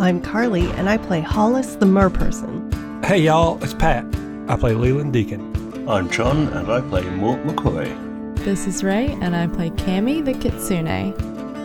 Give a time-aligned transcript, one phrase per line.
[0.00, 3.04] I'm Carly, and I play Hollis the Merperson.
[3.04, 4.04] Hey y'all, it's Pat.
[4.46, 5.88] I play Leland Deacon.
[5.88, 8.36] I'm John, and I play Mort McCoy.
[8.44, 10.86] This is Ray, and I play Cammy the Kitsune.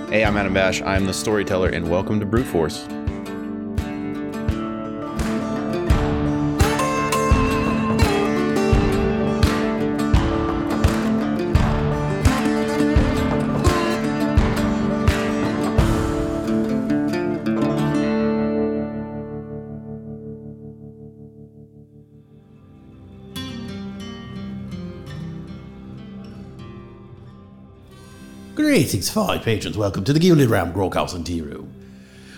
[0.09, 0.81] Hey, I'm Adam Bash.
[0.81, 2.88] I'm the storyteller, and welcome to Brute Force.
[28.73, 29.77] Greetings, fine patrons.
[29.77, 31.72] Welcome to the Gilded Ram Groghouse and Tea Room.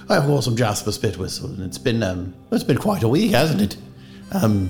[0.09, 3.31] I of course am Jasper Spitwhistle, and it's been um, it's been quite a week,
[3.31, 3.77] hasn't it?
[4.33, 4.69] Um,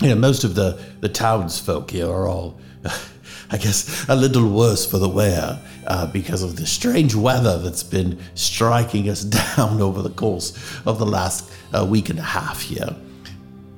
[0.00, 2.58] you know, most of the the townsfolk here are all,
[3.50, 7.82] I guess, a little worse for the wear uh, because of the strange weather that's
[7.82, 9.22] been striking us
[9.56, 10.56] down over the course
[10.86, 12.96] of the last uh, week and a half here.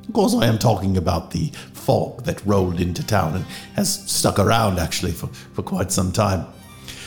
[0.07, 3.45] Of course, I am talking about the fog that rolled into town and
[3.75, 6.47] has stuck around actually for, for quite some time.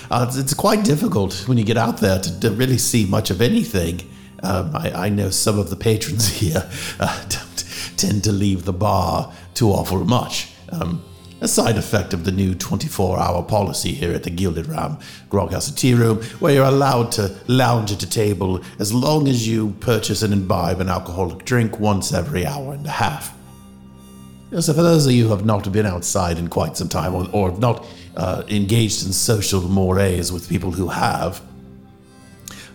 [0.09, 3.41] Uh, it's, quite difficult when you get out there to, to really see much of
[3.41, 4.01] anything.
[4.43, 7.65] Um, I, I know some of the patrons here uh, don't
[7.97, 10.51] tend to leave the bar too awful much.
[10.71, 11.03] Um,
[11.41, 14.97] a side effect of the new 24 hour policy here at the Gilded Ram
[15.29, 19.47] Groghouse and Tea Room, where you're allowed to lounge at a table as long as
[19.47, 23.35] you purchase and imbibe an alcoholic drink once every hour and a half.
[24.59, 27.27] So, for those of you who have not been outside in quite some time or,
[27.33, 27.85] or have not
[28.15, 31.41] uh, engaged in social mores with people who have,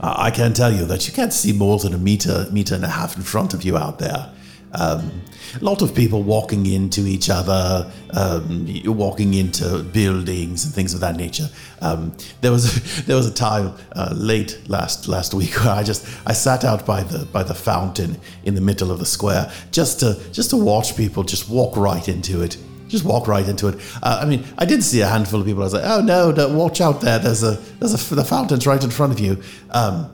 [0.00, 2.84] uh, I can tell you that you can't see more than a meter, meter and
[2.84, 4.32] a half in front of you out there.
[4.72, 5.22] Um,
[5.60, 11.00] a lot of people walking into each other, um, walking into buildings and things of
[11.00, 11.48] that nature.
[11.80, 16.06] Um, there was there was a time uh, late last last week where I just
[16.24, 20.00] I sat out by the by the fountain in the middle of the square just
[20.00, 22.56] to just to watch people just walk right into it.
[22.90, 23.80] Just walk right into it.
[24.02, 25.62] Uh, I mean, I did see a handful of people.
[25.62, 27.18] I was like, "Oh no, no watch out there!
[27.18, 29.40] There's a there's a the fountain's right in front of you."
[29.70, 30.10] Um,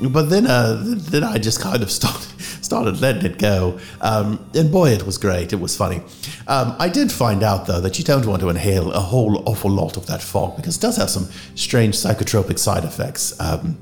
[0.00, 4.70] but then, uh, then I just kind of started started letting it go, um, and
[4.70, 5.52] boy, it was great.
[5.52, 6.02] It was funny.
[6.46, 9.70] Um, I did find out though that you don't want to inhale a whole awful
[9.70, 13.38] lot of that fog because it does have some strange psychotropic side effects.
[13.40, 13.78] Um,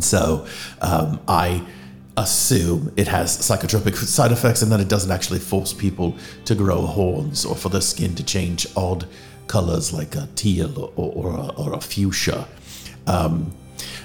[0.00, 0.46] so
[0.80, 1.66] um, I
[2.16, 6.82] assume it has psychotropic side effects and that it doesn't actually force people to grow
[6.82, 9.06] horns or for their skin to change odd
[9.46, 12.46] colors like a teal or, or, a, or a fuchsia.
[13.06, 13.54] Um,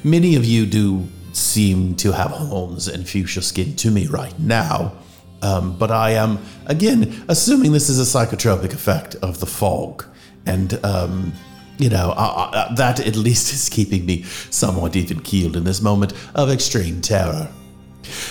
[0.03, 4.93] many of you do seem to have horns and fuchsia skin to me right now.
[5.41, 10.05] Um, but I am, again, assuming this is a psychotropic effect of the fog.
[10.45, 11.33] And, um,
[11.79, 15.81] you know, I, I, that at least is keeping me somewhat even keeled in this
[15.81, 17.49] moment of extreme terror.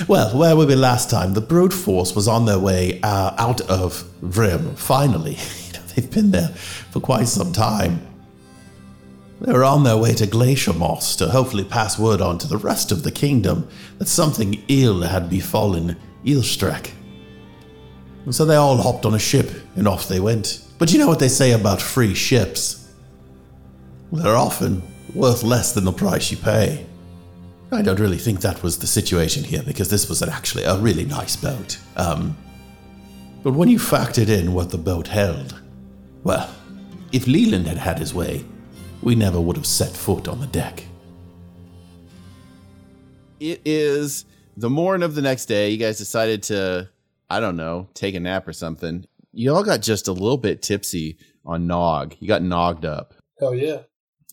[0.08, 1.34] Well, where were we last time?
[1.34, 5.36] The brute force was on their way uh, out of Vrim, finally.
[5.94, 8.06] They've been there for quite some time.
[9.40, 12.58] They were on their way to Glacier Moss to hopefully pass word on to the
[12.58, 16.90] rest of the kingdom that something ill had befallen Eelstrek.
[18.26, 20.66] And so they all hopped on a ship and off they went.
[20.78, 22.88] But you know what they say about free ships?
[24.12, 24.82] They're often
[25.14, 26.86] worth less than the price you pay.
[27.72, 31.04] I don't really think that was the situation here because this was actually a really
[31.04, 31.78] nice boat.
[31.96, 32.36] Um,
[33.42, 35.60] but when you factored in what the boat held,
[36.24, 36.52] well,
[37.12, 38.44] if Leland had had his way,
[39.02, 40.84] we never would have set foot on the deck.
[43.38, 44.26] It is
[44.56, 45.70] the morning of the next day.
[45.70, 46.90] You guys decided to,
[47.30, 49.06] I don't know, take a nap or something.
[49.32, 52.16] You all got just a little bit tipsy on Nog.
[52.18, 53.14] You got nogged up.
[53.40, 53.82] Oh yeah.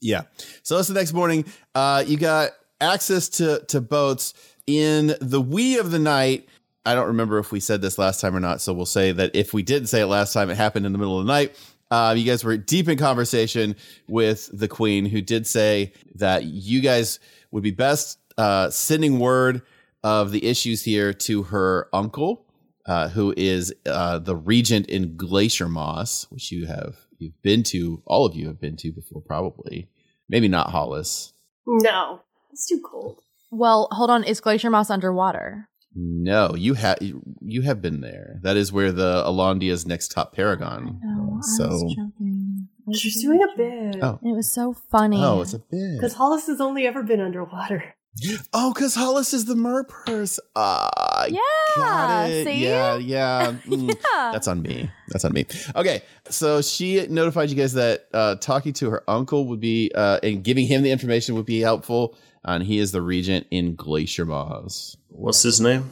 [0.01, 0.23] Yeah.
[0.63, 1.45] So it's the next morning.
[1.73, 4.33] Uh, you got access to to boats
[4.65, 6.47] in the wee of the night.
[6.85, 9.35] I don't remember if we said this last time or not, so we'll say that
[9.35, 11.55] if we did say it last time, it happened in the middle of the night.
[11.89, 13.75] Uh, you guys were deep in conversation
[14.07, 17.19] with the queen, who did say that you guys
[17.51, 19.61] would be best uh, sending word
[20.03, 22.45] of the issues here to her uncle,
[22.85, 28.01] uh, who is uh, the regent in Glacier Moss, which you have you've been to.
[28.05, 29.89] All of you have been to before, probably.
[30.29, 31.33] Maybe not Hollis.
[31.65, 32.21] No,
[32.57, 33.19] it's too cold.
[33.51, 34.23] Well, hold on.
[34.23, 35.69] Is Glacier Moss underwater?
[35.95, 38.39] No, you have you have been there.
[38.43, 40.99] That is where the Alondia's next top paragon.
[41.03, 42.67] No, so I was joking.
[42.79, 44.03] I was She's doing a bit.
[44.03, 44.19] Oh.
[44.23, 45.17] It was so funny.
[45.23, 45.95] oh, it's a bit.
[45.97, 47.83] Because Hollis has only ever been underwater.
[48.51, 50.39] Oh, because Hollis is the mer purse.
[50.55, 51.39] Ah, Yeah,
[51.75, 52.47] got it.
[52.47, 52.63] see?
[52.65, 53.51] Yeah, yeah.
[53.67, 54.31] Mm, Yeah.
[54.33, 54.89] That's on me.
[55.09, 55.45] That's on me.
[55.75, 60.19] Okay, so she notified you guys that uh, talking to her uncle would be uh,
[60.23, 62.15] and giving him the information would be helpful.
[62.47, 64.95] And he is the regent in Glacier Moss.
[65.09, 65.91] What's his name?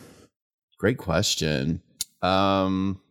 [0.79, 1.81] Great question.
[2.21, 3.01] Um,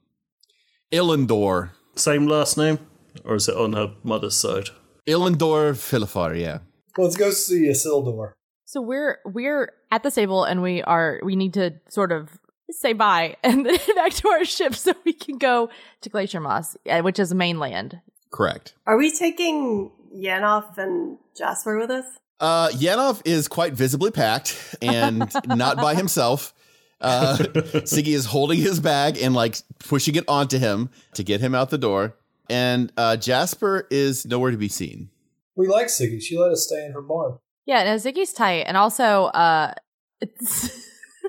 [0.91, 1.71] Illendor.
[1.95, 2.79] Same last name?
[3.23, 4.71] Or is it on her mother's side?
[5.07, 6.59] Illendor Filifar, yeah.
[6.97, 8.33] Let's go see Isildur.
[8.65, 12.31] So we're we're at the stable and we are we need to sort of
[12.71, 15.69] say bye and then back to our ship so we can go
[16.01, 18.01] to Glacier Moss, uh, which is mainland.
[18.33, 18.75] Correct.
[18.87, 22.07] Are we taking Yanoff and Jasper with us?
[22.41, 26.53] Uh, Yanov is quite visibly packed and not by himself.
[27.01, 31.55] Uh, Siggy is holding his bag and like pushing it onto him to get him
[31.55, 32.17] out the door.
[32.51, 35.11] And uh, Jasper is nowhere to be seen.
[35.57, 36.21] We like Siggy.
[36.21, 37.39] She let us stay in her barn.
[37.67, 39.73] Yeah, no, Siggy's tight, and also, uh,
[40.21, 40.71] it's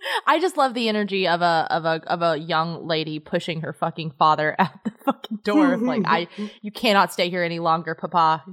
[0.28, 3.74] I just love the energy of a of a of a young lady pushing her
[3.74, 5.78] fucking father out the fucking door.
[5.78, 6.28] like, I,
[6.62, 8.44] you cannot stay here any longer, Papa.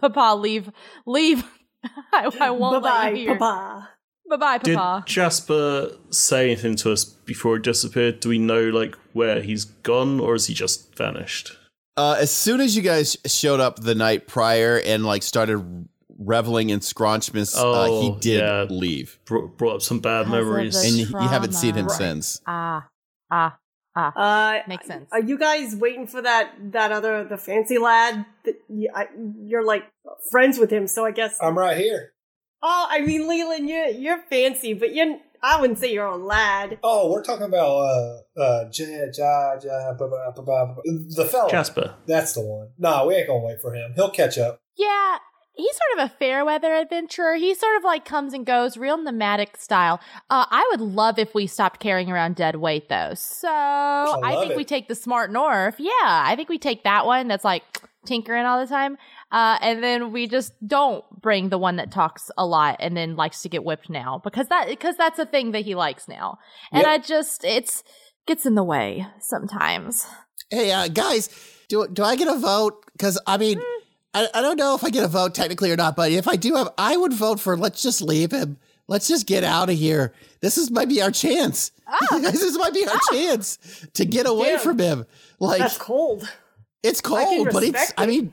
[0.00, 0.70] Papa, leave,
[1.06, 1.44] leave.
[2.12, 3.38] I, I won't Bye let you here.
[3.38, 3.88] Papa.
[4.30, 5.04] Bye bye, Papa.
[5.06, 8.20] Did Jasper say anything to us before he disappeared?
[8.20, 11.56] Do we know like where he's gone or is he just vanished?
[11.96, 15.88] Uh, as soon as you guys showed up the night prior and like started
[16.18, 18.66] reveling in Scraunchmas, uh, he Oh, did yeah.
[18.68, 20.76] leave, Brought, brought up some bad Because memories.
[20.76, 21.98] and you, you haven't seen him Trauma.
[21.98, 22.40] since.
[22.46, 22.88] Ah,
[23.30, 23.56] ah,
[23.98, 24.10] ah.
[24.14, 25.08] Uh, Makes sense.
[25.12, 28.24] Are you guys waiting for that that other the fancy lad?
[28.44, 29.06] That you, I,
[29.50, 29.84] you're like
[30.30, 31.36] friends with him, so I guess.
[31.42, 32.12] I'm right here.
[32.62, 35.18] oh, I mean, Leland, you're you're fancy, but you're.
[35.40, 36.78] I wouldn't say you're a lad.
[36.82, 40.82] Oh, we're talking about uh uh ja, ja, ja, ba, ba, ba, ba, ba.
[41.14, 41.50] the fella.
[41.50, 41.94] Jasper.
[42.06, 42.70] That's the one.
[42.76, 43.92] Nah, we ain't gonna wait for him.
[43.94, 44.60] He'll catch up.
[44.76, 45.18] Yeah,
[45.58, 47.34] he's sort of a fair weather adventurer.
[47.34, 50.00] He sort of like comes and goes, real nomadic style.
[50.30, 53.12] Uh, I would love if we stopped carrying around dead weight, though.
[53.14, 54.56] So I, love think it.
[54.56, 55.74] we take the smart Mort.
[55.78, 57.64] Yeah, I think we take that one that's like
[58.06, 58.96] tinkering all the time.
[59.30, 63.16] Uh, and then we just don't bring the one that talks a lot and then
[63.16, 66.38] likes to get whipped now because that because that's a thing that he likes now.
[66.72, 66.88] And Yep.
[66.88, 67.82] I just it's
[68.26, 70.06] gets in the way sometimes.
[70.50, 71.28] Hey, uh, guys,
[71.68, 72.84] do do I get a vote?
[72.92, 73.60] Because I mean,
[74.18, 76.36] I, I don't know if I get a vote technically or not, but if I
[76.36, 78.58] do have, I would vote for let's just leave him.
[78.88, 80.12] Let's just get out of here.
[80.40, 81.72] This is might be our chance.
[81.86, 81.98] Ah.
[82.10, 83.12] Guys, this might be our ah.
[83.12, 83.58] chance
[83.94, 84.60] to get away Damn.
[84.60, 85.06] from him.
[85.38, 86.28] Like That's cold.
[86.82, 87.72] it's cold, but it's.
[87.72, 88.32] respect I mean,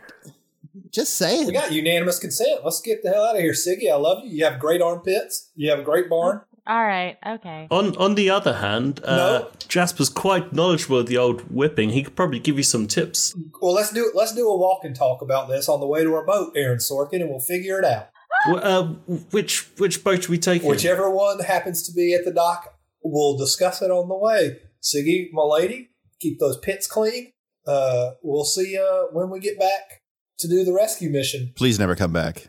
[0.90, 1.48] just saying.
[1.48, 2.62] We got unanimous consent.
[2.64, 3.92] Let's get the hell out of here, Siggy.
[3.92, 4.32] I love you.
[4.32, 5.52] You have great armpits.
[5.56, 6.42] You have a great barn.
[6.68, 7.68] All right, okay.
[7.70, 9.52] On on the other hand, uh, No.
[9.68, 11.90] Jasper's quite knowledgeable of the old whipping.
[11.92, 13.36] He could probably give you some tips.
[13.62, 16.14] Well, let's do let's do a walk and talk about this on the way to
[16.16, 18.08] our boat, Aaron Sorkin, and we'll figure it out.
[18.48, 18.84] Wh- uh,
[19.32, 20.68] which which boat are we taking?
[20.70, 22.74] Whichever one happens to be at the dock,
[23.04, 24.58] we'll discuss it on the way.
[24.82, 25.90] Siggy, my lady,
[26.20, 27.32] keep those pits clean.
[27.68, 30.02] Uh, we'll see you when we get back
[30.40, 31.54] to do the rescue mission.
[31.56, 32.48] Please never come back.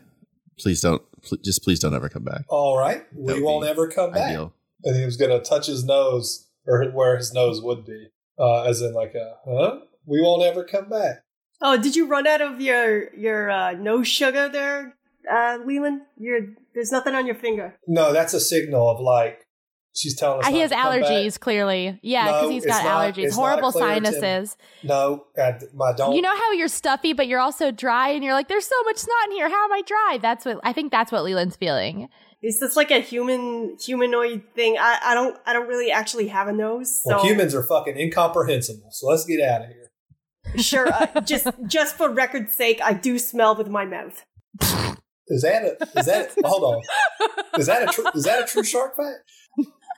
[0.59, 1.01] Please don't.
[1.21, 2.45] Pl- just please don't ever come back.
[2.49, 4.35] All right, That we won't ever come back.
[4.83, 8.07] And he was going to touch his nose, or where his nose would be,
[8.39, 9.79] uh, as in like a, huh?
[10.05, 11.23] We won't ever come back.
[11.61, 14.95] Oh, did you run out of your your uh, no sugar there,
[15.31, 16.01] uh, Leland?
[16.17, 17.79] You're there's nothing on your finger.
[17.87, 19.46] No, that's a signal of like
[19.97, 20.47] she's telling us.
[20.47, 21.09] He has to come back.
[21.09, 21.99] allergies, clearly.
[22.01, 24.05] Yeah, because No, he's it's got not- allergies, it's not a horrible clear tip.
[24.05, 24.57] sinuses.
[24.83, 26.15] No, uh, my don't.
[26.15, 28.97] You know how you're stuffy, but you're also dry, and you're like, "There's so much
[28.97, 29.49] snot in here.
[29.49, 30.91] How am I dry?" That's what I think.
[30.91, 32.09] That's what Leland's feeling.
[32.43, 34.77] Is this like a human humanoid thing?
[34.79, 37.01] I, I don't I don't really actually have a nose.
[37.03, 38.89] So well, humans are fucking incomprehensible.
[38.91, 40.61] So let's get out of here.
[40.61, 40.87] sure.
[40.87, 44.23] Uh, just just for record's sake, I do smell with my mouth.
[45.29, 45.99] Is that a?
[45.99, 46.29] Is that?
[46.45, 46.81] hold on.
[47.59, 47.85] Is that a?
[47.87, 49.17] Tr- is that a true shark fact?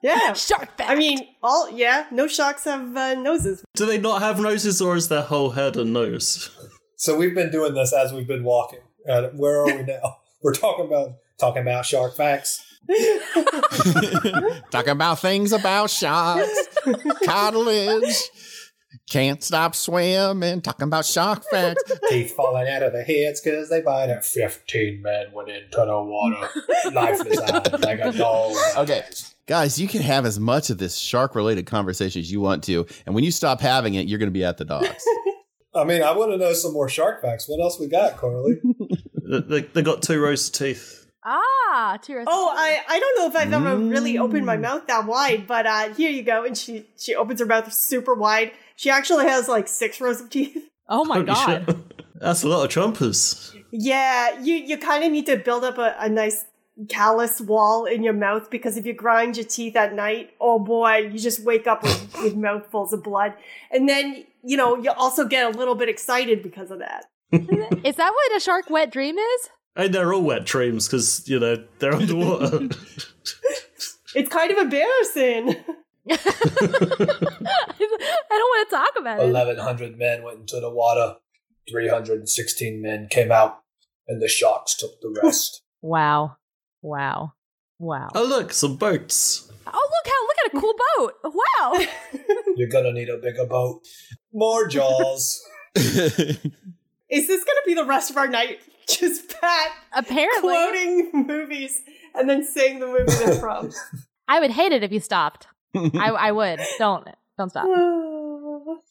[0.01, 0.33] Yeah.
[0.33, 0.89] Shark fact.
[0.89, 2.05] I mean, all yeah.
[2.11, 3.63] No sharks have uh, noses.
[3.75, 6.49] Do they not have noses, or is their whole head a nose?
[6.95, 8.79] So we've been doing this as we've been walking.
[9.07, 10.17] Uh, where are we now?
[10.43, 12.63] We're talking about talking about shark facts.
[14.71, 16.67] Talking about things about sharks,
[17.23, 18.15] cartilage.
[19.09, 20.61] Can't stop swimming.
[20.61, 21.83] Talking about shark facts.
[22.09, 24.23] Teeth falling out of their heads because they bite it.
[24.23, 26.47] Fifteen men went into the water,
[26.93, 28.55] lifeless eyes like a dog.
[28.77, 29.03] Okay.
[29.47, 32.85] Guys, you can have as much of this shark related conversation as you want to.
[33.07, 35.03] And when you stop having it, you're going to be at the docks.
[35.73, 37.49] I mean, I want to know some more shark facts.
[37.49, 38.59] What else we got, Carly?
[39.27, 41.07] they, they, they got two rows of teeth.
[41.23, 44.47] ah, two Oh, I, I don't know if I've ever really opened Mm.
[44.47, 46.43] my mouth that wide, but uh, here you go.
[46.45, 48.51] And she she opens her mouth super wide.
[48.79, 50.65] She actually has like six rows of teeth.
[50.91, 51.65] Oh my Holy god.
[51.67, 51.77] shit.
[52.19, 53.55] That's a lot of chompers.
[53.71, 56.45] Yeah, you you kind of need to build up a, a nice
[56.87, 60.97] callus wall in your mouth because if you grind your teeth at night, oh boy,
[61.11, 63.35] you just wake up with, with mouthfuls of blood.
[63.69, 67.05] And then, you know, you also get a little bit excited because of that.
[67.31, 69.49] Is that what a shark wet dream is?
[69.75, 72.69] And they're all wet dreams because, you know, they're underwater.
[74.15, 75.55] It's kind of embarrassing.
[76.17, 76.17] I
[78.29, 79.31] don't want to talk about it.
[79.31, 81.15] 1,100 men went into the water.
[81.69, 83.59] 316 men came out,
[84.07, 85.61] and the sharks took the rest.
[85.81, 86.37] Wow.
[86.81, 87.33] Wow.
[87.77, 88.09] Wow.
[88.15, 89.49] oh, look, some boats.
[89.65, 91.13] Oh, look how look at a cool boat.
[91.23, 91.85] Wow.
[92.55, 93.81] You're gonna need a bigger boat.
[94.33, 95.41] More jaws.
[97.09, 98.59] Is this going to be the rest of our night?
[98.87, 100.41] Just Pat Apparently.
[100.41, 101.81] quoting movies
[102.15, 103.71] and then saying the movie they're from.
[104.27, 105.47] I would hate it if you stopped.
[105.75, 106.59] I, I would.
[106.77, 107.07] Don't
[107.37, 107.67] don't stop.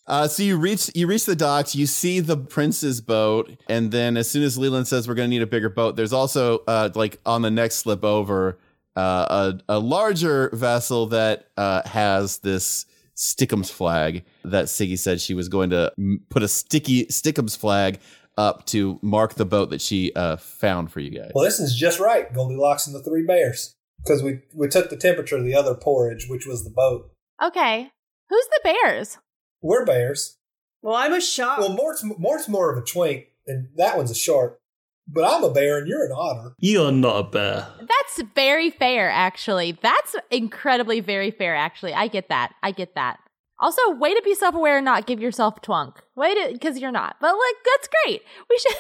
[0.07, 1.75] Uh, so you reach you reach the docks.
[1.75, 5.37] You see the prince's boat, and then as soon as Leland says we're going to
[5.37, 8.59] need a bigger boat, there's also uh, like on the next slip over
[8.97, 15.35] uh, a a larger vessel that uh, has this Stickums flag that Siggy said she
[15.35, 17.99] was going to m- put a sticky Stickums flag
[18.37, 21.33] up to mark the boat that she uh, found for you guys.
[21.35, 22.33] Well, this is just right.
[22.33, 23.75] Goldilocks and the Three Bears.
[24.09, 27.11] Because we, we took the temperature of the other porridge, which was the boat.
[27.43, 27.91] Okay.
[28.31, 29.19] Who's the bears?
[29.61, 30.39] We're bears.
[30.81, 31.59] Well, I'm a shark.
[31.59, 34.59] Well, Mort's, Mort's more of a twink, and that one's a shark.
[35.07, 36.55] But I'm a bear, and you're an otter.
[36.59, 37.69] You're not a bear.
[37.81, 39.79] That's very fair, actually.
[39.83, 41.93] That's incredibly very fair, actually.
[41.93, 42.55] I get that.
[42.63, 43.19] I get that.
[43.61, 45.97] Also, way to be self-aware and not give yourself a twunk.
[46.17, 47.17] Way to, because you're not.
[47.21, 48.23] But like, that's great.
[48.49, 48.77] We should.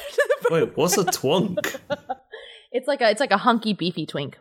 [0.50, 1.76] Wait, what's a twunk?
[2.72, 4.38] it's like a, it's like a hunky, beefy twink.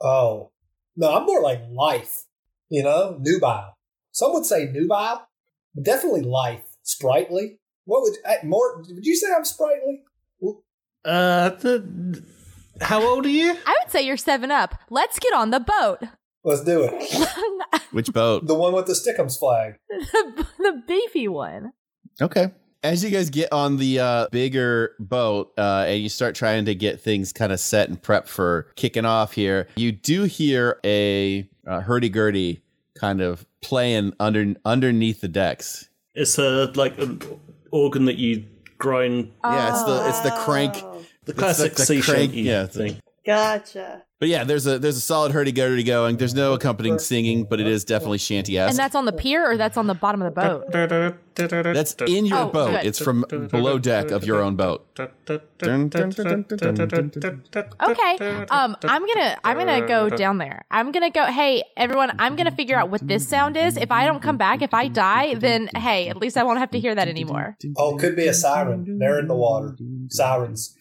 [0.00, 0.50] Oh.
[0.96, 2.24] No, I'm more like life.
[2.68, 3.76] You know, nubile.
[4.12, 5.26] Some would say nubile,
[5.74, 6.62] but definitely life.
[6.82, 7.58] Sprightly.
[7.84, 10.02] What would, uh, Mort, would you say I'm sprightly?
[11.04, 12.22] Uh, the,
[12.80, 13.56] how old are you?
[13.64, 14.74] I would say you're seven up.
[14.90, 16.02] Let's get on the boat.
[16.42, 17.82] Let's do it.
[17.92, 18.46] Which boat?
[18.46, 19.76] The one with the Stickums flag.
[19.88, 21.72] the, the beefy one.
[22.20, 22.52] Okay.
[22.86, 26.74] As you guys get on the uh, bigger boat uh, and you start trying to
[26.76, 31.48] get things kind of set and prep for kicking off here, you do hear a
[31.66, 32.62] uh, hurdy-gurdy
[32.94, 35.88] kind of playing under underneath the decks.
[36.14, 37.20] It's a like an
[37.72, 38.46] organ that you
[38.78, 39.32] grind.
[39.42, 40.74] Yeah, it's the it's the crank.
[40.76, 43.00] Oh, The It's classic the- the sea crank, shanty yeah, thing.
[43.26, 44.04] Gotcha.
[44.18, 46.16] But yeah, there's a there's a solid hurdy-gurdy going.
[46.16, 49.58] There's no accompanying singing, but it is definitely shanty And that's on the pier or
[49.58, 50.72] that's on the bottom of the boat?
[51.34, 52.70] That's in your Oh, boat.
[52.70, 52.86] good.
[52.86, 54.86] It's from below deck of your own boat.
[54.98, 55.12] Okay.
[58.50, 60.64] Um, I'm gonna I'm gonna go down there.
[60.70, 61.26] I'm gonna go.
[61.26, 62.12] Hey, everyone!
[62.18, 63.76] I'm gonna figure out what this sound is.
[63.76, 66.70] If I don't come back, if I die, then hey, at least I won't have
[66.70, 67.58] to hear that anymore.
[67.76, 68.98] Oh, could be a siren.
[68.98, 69.76] They're in the water.
[70.08, 70.74] Sirens.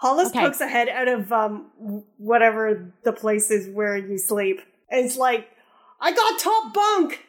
[0.00, 0.40] Hollis Okay.
[0.40, 1.70] pokes a head out of um
[2.16, 5.46] whatever the place is where you sleep, and it's like,
[6.00, 7.26] "I got top bunk,"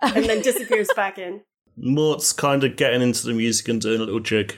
[0.00, 1.42] and then disappears back in.
[1.76, 4.54] Mort's kind of getting into the music and doing a little jig.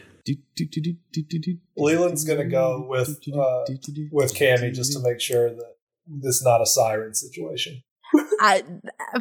[1.77, 3.65] Leland's gonna go with uh,
[4.13, 5.75] with Cammy just to make sure that
[6.07, 7.83] this is not a siren situation.
[8.41, 8.63] I,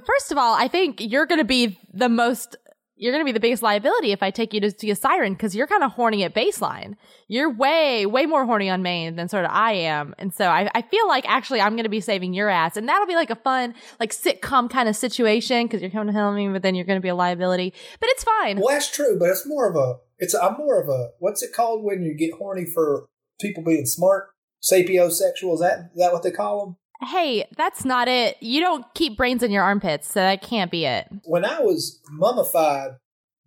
[0.05, 2.55] first of all, I think you're gonna be the most.
[2.97, 5.53] You're gonna be the biggest liability if I take you to see a siren because
[5.53, 6.95] you're kind of horny at baseline.
[7.27, 10.69] You're way, way more horny on main than sort of I am, and so I,
[10.73, 13.35] I feel like actually I'm gonna be saving your ass, and that'll be like a
[13.35, 16.85] fun, like sitcom kind of situation because you're coming to help me, but then you're
[16.85, 17.73] gonna be a liability.
[17.99, 18.59] But it's fine.
[18.59, 19.95] Well, that's true, but it's more of a.
[20.17, 21.09] It's I'm more of a.
[21.19, 23.07] What's it called when you get horny for
[23.41, 24.29] people being smart?
[24.63, 25.55] Sapiosexual.
[25.55, 26.77] Is that is that what they call them?
[27.01, 28.37] Hey, that's not it.
[28.41, 31.07] You don't keep brains in your armpits, so that can't be it.
[31.23, 32.91] When I was mummified,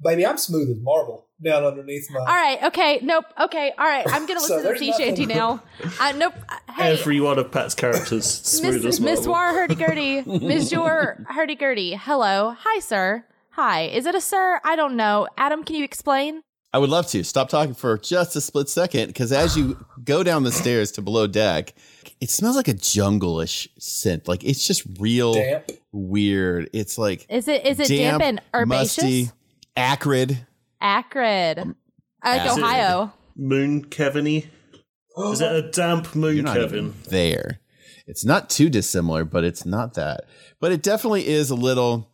[0.03, 2.21] baby, I'm smooth as marble down underneath my.
[2.21, 4.05] All right, okay, nope, okay, all right.
[4.11, 5.63] I'm gonna So listen to the there's sea nothing- shanty now.
[6.01, 6.35] Uh, nope.
[6.49, 9.33] uh, Hey, Every one of Pat's characters smooth Miss as Miss marble.
[9.33, 11.95] War Hurdy Gurdy, Miss Jor Hurdy Gurdy.
[11.95, 13.25] Hello, hi, sir.
[13.53, 14.61] Hi, is it a sir?
[14.65, 15.27] I don't know.
[15.37, 16.43] Adam, can you explain?
[16.73, 20.23] I would love to stop talking for just a split second because as you go
[20.23, 21.73] down the stairs to below deck,
[22.21, 24.27] it smells like a jungle-ish scent.
[24.29, 25.71] Like it's just real Damp.
[25.93, 26.71] weird.
[26.73, 28.99] It's like Is it is it damp, and herbaceous?
[28.99, 29.31] musty,
[29.77, 30.47] acrid.
[30.81, 31.59] Acrid.
[31.59, 31.77] Um,
[32.25, 32.63] like Acid.
[32.63, 33.13] Ohio.
[33.37, 34.49] Moon Kevin-y.
[35.33, 36.79] Is it a damp moon You're not Kevin?
[36.79, 37.59] even there.
[38.07, 40.23] It's not too dissimilar, but it's not that.
[40.61, 42.09] But it definitely is a little.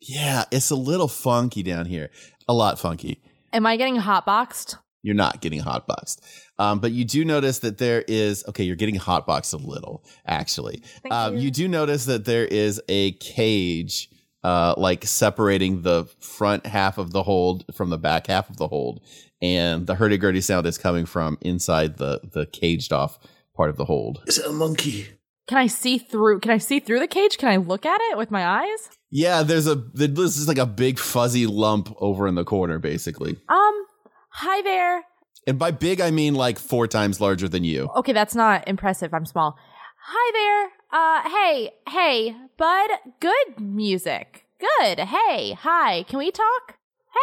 [0.00, 2.10] Yeah, it's a little funky down here.
[2.48, 3.20] A lot funky.
[3.52, 4.76] Am I getting hotboxed?
[5.04, 6.20] You're not getting hotboxed.
[6.58, 8.64] Um, but you do notice that there is okay.
[8.64, 10.82] You're getting hotboxed a little, actually.
[11.10, 11.42] Um, you.
[11.42, 14.08] you do notice that there is a cage,
[14.42, 18.68] uh, like separating the front half of the hold from the back half of the
[18.68, 19.02] hold,
[19.42, 23.18] and the hurdy gurdy sound is coming from inside the the caged off
[23.54, 24.22] part of the hold.
[24.26, 25.08] Is it a monkey?
[25.46, 26.40] Can I see through?
[26.40, 27.36] Can I see through the cage?
[27.36, 28.88] Can I look at it with my eyes?
[29.10, 33.36] Yeah, there's a this is like a big fuzzy lump over in the corner, basically.
[33.50, 33.86] Um,
[34.34, 35.04] hi there.
[35.46, 37.88] And by big, I mean like four times larger than you.
[37.96, 39.14] Okay, that's not impressive.
[39.14, 39.56] I'm small.
[40.00, 41.00] Hi there.
[41.00, 42.90] Uh, hey, hey, bud.
[43.20, 44.44] Good music.
[44.58, 44.98] Good.
[45.00, 46.04] Hey, hi.
[46.08, 46.76] Can we talk?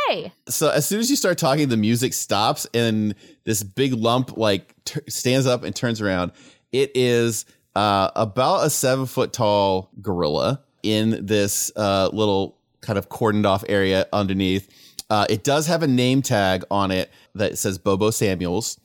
[0.08, 0.32] Hey.
[0.48, 3.14] So as soon as you start talking, the music stops, and
[3.44, 6.32] this big lump like t- stands up and turns around.
[6.72, 13.10] It is uh, about a seven foot tall gorilla in this uh, little kind of
[13.10, 14.70] cordoned off area underneath.
[15.12, 18.80] Uh, it does have a name tag on it that says Bobo Samuels,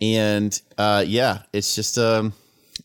[0.00, 2.32] and uh, yeah, it's just um,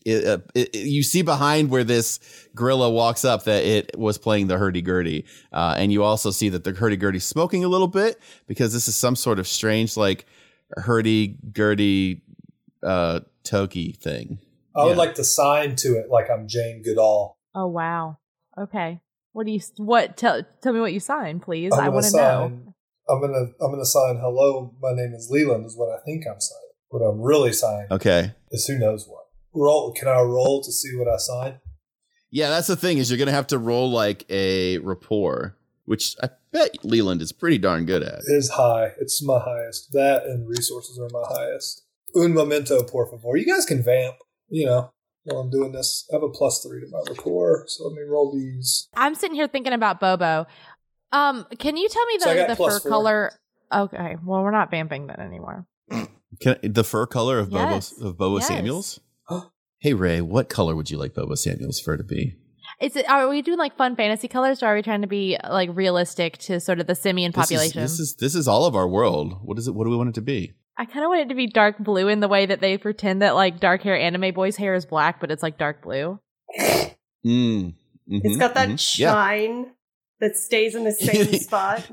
[0.04, 2.18] it, uh, it, you see behind where this
[2.56, 6.48] gorilla walks up that it was playing the hurdy gurdy, uh, and you also see
[6.48, 9.96] that the hurdy gurdy smoking a little bit because this is some sort of strange
[9.96, 10.26] like
[10.76, 12.22] hurdy gurdy
[12.82, 14.40] uh, toki thing.
[14.74, 14.96] I would Yeah.
[14.96, 17.36] like to sign to it like I'm Jane Goodall.
[17.54, 18.18] Oh wow.
[18.60, 19.00] Okay.
[19.32, 19.60] What do you?
[19.76, 20.16] What?
[20.16, 21.72] Tell tell me what you signed, please.
[21.72, 22.67] I'm I want to know.
[23.08, 26.24] Sign- I'm gonna I'm gonna sign hello, my name is Leland is what I think
[26.26, 26.62] I'm signing.
[26.90, 28.32] What I'm really signing Okay.
[28.50, 29.24] is who knows what.
[29.54, 31.60] Roll can I roll to see what I sign?
[32.30, 36.28] Yeah, that's the thing is you're gonna have to roll like a rapport, which I
[36.52, 38.20] bet Leland is pretty darn good at.
[38.26, 38.92] It is high.
[39.00, 39.92] It's my highest.
[39.92, 41.82] That and resources are my highest.
[42.14, 43.36] Un momento, por favor.
[43.36, 44.16] You guys can vamp,
[44.48, 44.90] you know,
[45.24, 46.06] while I'm doing this.
[46.10, 48.88] I have a plus three to my rapport, so let me roll these.
[48.94, 50.46] I'm sitting here thinking about Bobo.
[51.12, 52.90] Um, can you tell me the, got the fur four.
[52.90, 53.32] color?
[53.72, 54.16] Okay.
[54.24, 55.66] Well, we're not vamping that anymore.
[56.40, 57.90] Can, the fur color of Yes.
[57.92, 58.48] Bobo of Bobo Yes.
[58.48, 59.00] Samuels.
[59.80, 62.34] hey Ray, what color would you like Bobo Samuels' fur to be?
[62.80, 63.08] Is it?
[63.08, 66.36] Are we doing like fun fantasy colors, or are we trying to be like realistic
[66.38, 67.80] to sort of the simian This is- population?
[67.82, 69.38] This is, this is all of our world.
[69.42, 69.74] What is it?
[69.74, 70.52] What do we want it to be?
[70.76, 73.22] I kind of want it to be dark blue in the way that they pretend
[73.22, 76.20] that like dark hair anime boys' hair is black, but it's like dark blue.
[77.26, 77.74] Mm.
[78.06, 78.98] It's Mhm, it's got that mhm.
[78.98, 79.12] Yeah.
[80.20, 81.88] Shine that stays in the same spot.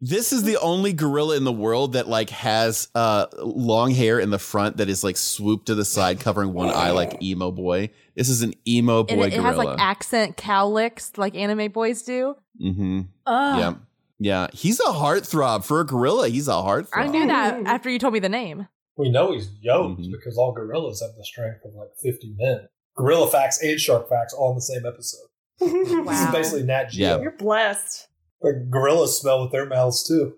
[0.00, 4.30] This is the only gorilla in the world that like has uh long hair in
[4.30, 7.90] the front that is like swooped to the side, covering one eye like emo boy.
[8.14, 9.46] This is an emo And boy it, it gorilla.
[9.48, 12.34] has like accent cowlicks like anime boys do.
[12.62, 13.00] mm-hmm.
[13.26, 13.58] Ugh.
[13.58, 13.74] Yeah,
[14.18, 14.46] yeah.
[14.52, 16.28] He's a heartthrob for a gorilla.
[16.28, 16.88] He's a heartthrob.
[16.96, 18.68] I knew that after you told me the name.
[18.96, 20.12] We know he's yoked Mhm.
[20.12, 22.68] because all gorillas have the strength of like 50 men.
[22.96, 25.26] Gorilla facts and shark facts all in the same episode.
[25.60, 27.16] This is basically Nat Geo.
[27.16, 27.22] Yeah.
[27.22, 28.08] You're blessed.
[28.42, 30.34] Like, gorillas smell with their mouths too.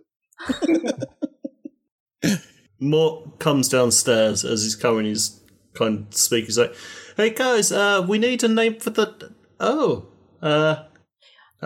[2.78, 5.06] Mort comes downstairs as he's coming.
[5.06, 5.40] He's
[5.74, 6.46] kind of speaking.
[6.46, 6.74] He's like,
[7.16, 9.34] "Hey guys, uh, we need a name for the.
[9.58, 10.08] Oh,
[10.42, 10.84] uh,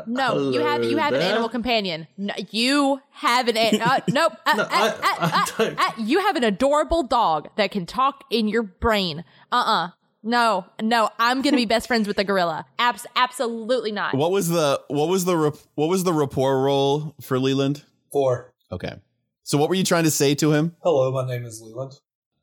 [0.07, 2.07] No, you have you hello have an animal companion.
[2.17, 4.35] No, you have an an- uh, nope.
[4.47, 5.79] Uh, No, uh, I- uh, I uh, don't.
[5.81, 9.25] uh, you have an adorable dog that can talk in your brain.
[9.51, 9.89] Uh uh
[10.22, 11.09] No, no.
[11.18, 12.66] I'm gonna be best friends with the gorilla.
[12.78, 14.14] Abs- absolutely not.
[14.14, 17.85] What was the what was the rap- what was the rapport roll for Leland?
[18.12, 18.52] Four.
[18.70, 18.96] Okay.
[19.44, 20.76] So what were you trying to say to him?
[20.83, 21.92] Hello, my name is Leland.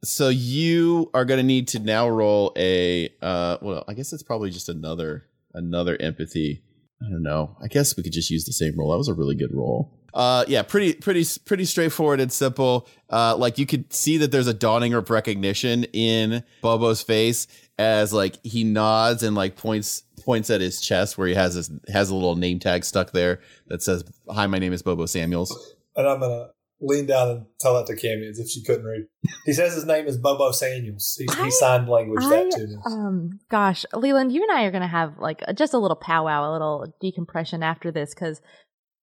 [0.04, 4.24] So you are going to need to now roll a uh well, I guess it's
[4.24, 6.64] probably just another another empathy.
[7.02, 7.56] I don't know.
[7.62, 8.92] I guess we could just use the same roll.
[8.92, 9.94] That was a really good roll.
[10.14, 12.88] Uh yeah, pretty pretty pretty straightforward and simple.
[13.10, 18.12] Uh like you could see that there's a dawning of recognition in Bobo's face as
[18.14, 22.10] like he nods and like points points at his chest where he has his has
[22.10, 25.76] a little name tag stuck there that says hi my name is Bobo Samuels.
[25.96, 28.86] And I'm going to lean down and tell that to Cammy as if she couldn't
[28.86, 29.08] read.
[29.46, 31.16] He says his name is Bobo Samuels.
[31.20, 32.76] He, I- he signed language I, that to me.
[32.86, 36.52] um, gosh, Leland, you and I are gonna have like a- just a little powwow,
[36.52, 38.42] a little decompression after this, because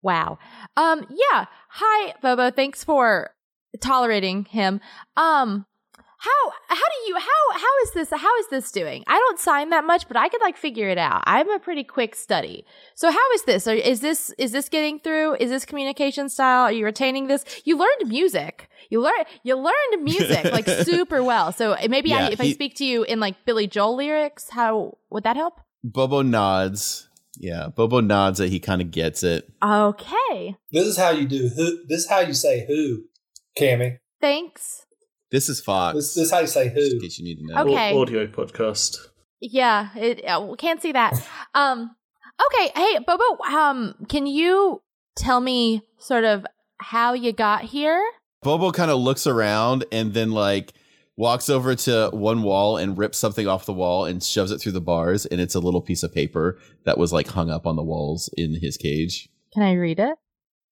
[0.04, 0.38] wow.
[0.78, 1.46] Um, yeah.
[1.70, 2.52] Hi, Bobo.
[2.52, 3.32] Thanks for
[3.82, 4.80] tolerating him.
[5.18, 5.66] Um,
[6.24, 9.04] how how do you how how is this how is this doing?
[9.08, 11.22] I don't sign that much, but I could like figure it out.
[11.26, 12.66] I'm a pretty quick study.
[12.96, 13.68] So how is this?
[13.68, 15.36] Are, is this is this getting through?
[15.36, 16.64] Is this communication style?
[16.64, 17.44] Are you retaining this?
[17.66, 18.70] You learned music.
[18.90, 21.52] You learned you learned music like super well.
[21.52, 24.98] So maybe I, Yeah, if I speak to you in like Billy Joel lyrics, how
[25.10, 25.60] would that help?
[25.84, 27.10] Bobo nods.
[27.38, 29.52] Yeah, Bobo nods that he kind of gets it.
[29.62, 30.56] Okay.
[30.72, 31.86] This is how you do who.
[31.88, 33.06] This is how you say who,
[33.60, 33.98] Cammy.
[34.22, 34.86] Thanks.
[35.34, 35.96] This is Fox.
[35.96, 37.00] This, this is how you say in who.
[37.00, 37.64] case you need to know.
[37.64, 37.92] Okay.
[37.92, 38.98] Au- audio podcast.
[39.42, 41.28] Yeah, it uh, we can't see that.
[41.56, 41.96] Um
[42.46, 44.84] okay, hey Bobo, um can you
[45.16, 46.46] tell me sort of
[46.78, 48.00] how you got here?
[48.44, 50.74] Bobo kind of looks around and then like
[51.18, 54.74] walks over to one wall and rips something off the wall and shoves it through
[54.74, 57.76] the bars and it's a little piece of paper that was like hung up on
[57.76, 59.30] the walls in his cage.
[59.52, 60.16] Can I read it?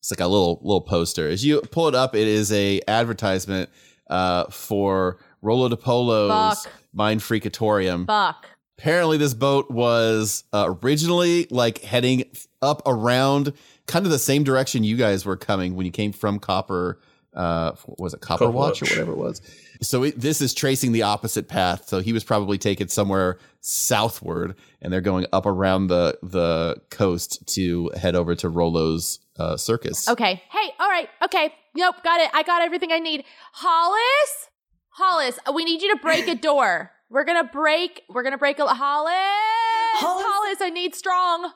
[0.02, 1.28] It's like a little little poster.
[1.28, 3.72] As you pull it up, it is a advertisement
[4.12, 6.74] uh, for Rolo de Polo's Fuck.
[6.94, 8.06] Mind Freakatorium.
[8.06, 8.48] Fuck.
[8.78, 12.26] Apparently, this boat was uh, originally like heading
[12.62, 13.54] up around
[13.88, 17.00] kind of the same direction you guys were coming when you came from Copper.
[17.34, 19.42] Uh, was it Copper Copper Watch or whatever it was?
[19.82, 21.88] So it, this is tracing the opposite path.
[21.88, 27.48] So he was probably taken somewhere southward, and they're going up around the the coast
[27.56, 30.08] to head over to Rolo's uh, circus.
[30.08, 30.44] Okay.
[30.50, 31.10] Hey, all right.
[31.24, 31.54] Okay.
[31.76, 32.30] Nope, got it.
[32.34, 33.24] I got everything I need.
[33.54, 34.50] Hollis?
[34.90, 36.92] Hollis, we need you to break a door.
[37.10, 39.14] We're gonna break we're gonna break a Hollis!
[39.96, 40.26] Hollis?
[40.26, 41.52] Hollis, I need strong.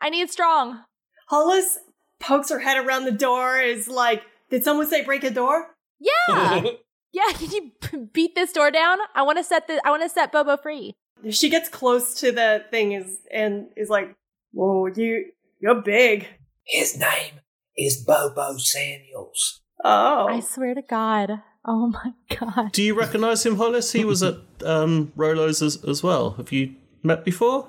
[0.00, 0.84] I need strong.
[1.28, 1.78] Hollis
[2.20, 3.58] pokes her head around the door.
[3.58, 5.74] Is like, did someone say break a door?
[5.98, 6.62] Yeah.
[7.12, 7.72] yeah, can you
[8.12, 8.98] beat this door down?
[9.14, 10.94] I wanna set the I wanna set Bobo free.
[11.30, 14.14] She gets close to the thing is and is like,
[14.52, 16.28] "Whoa, you you're big."
[16.66, 17.40] His name
[17.76, 19.60] is Bobo Samuels.
[19.84, 21.42] Oh, I swear to God.
[21.66, 22.72] Oh my god.
[22.72, 23.92] Do you recognise him, Hollis?
[23.92, 26.32] He was at um, Rolo's as, as well.
[26.32, 27.68] Have you met before?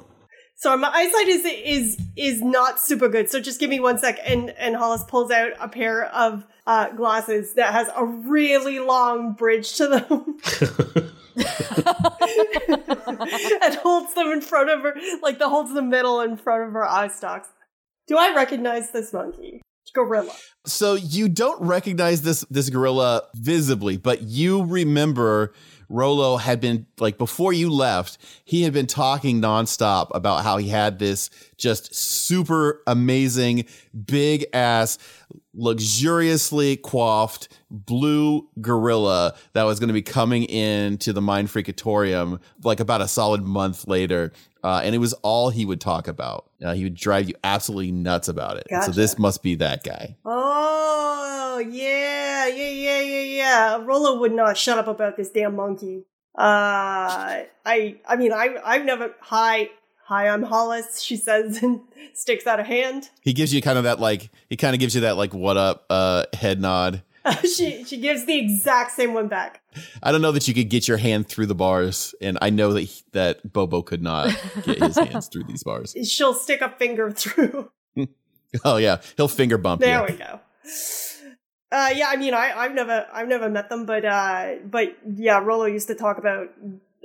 [0.58, 3.30] Sorry, my eyesight is is is not super good.
[3.30, 4.20] So just give me one sec.
[4.26, 9.34] And and Hollis pulls out a pair of uh, glasses that has a really long
[9.34, 10.06] bridge to them,
[13.62, 16.72] and holds them in front of her, like the holds the middle in front of
[16.72, 17.50] her eye stalks.
[18.08, 19.62] Do I recognize this monkey?
[19.94, 20.34] Gorilla.
[20.66, 25.54] So you don't recognize this this gorilla visibly, but you remember
[25.90, 30.70] Rolo had been like before you left, he had been talking nonstop about how he
[30.70, 33.66] had this just super amazing,
[34.06, 34.98] big ass,
[35.54, 42.80] luxuriously coiffed blue gorilla that was going to be coming into the Mind Freakatorium like
[42.80, 44.34] about a solid month later.
[44.66, 46.50] Uh, and it was all he would talk about.
[46.64, 48.66] Uh, he would drive you absolutely nuts about it.
[48.84, 50.18] So this must be that guy.
[50.26, 53.84] Oh yeah, yeah, yeah, yeah, yeah.
[53.84, 56.06] Rolo would not shut up about this damn monkey.
[56.36, 59.14] Uh, I, I mean, I, I've never.
[59.22, 59.70] Hi,
[60.06, 61.00] hi, I'm Hollis.
[61.06, 61.82] She says and
[62.16, 63.12] sticks out a hand.
[63.22, 65.58] He gives you kind of that like he kind of gives you that like what
[65.58, 67.04] up uh head nod.
[67.42, 69.62] she, she gives the exact same one back.
[70.04, 72.74] I don't know that you could get your hand through the bars, and I know
[72.74, 74.30] that he, that Bobo could not
[74.64, 75.96] get his hands through these bars.
[76.06, 77.72] She'll stick a finger through.
[78.64, 79.88] Oh yeah, he'll finger bump you.
[79.88, 80.14] There you.
[80.14, 80.40] we go.
[81.72, 85.40] Uh, yeah, I mean, I, I've never, I've never met them, but, uh, but yeah,
[85.40, 86.48] Rolo used to talk about,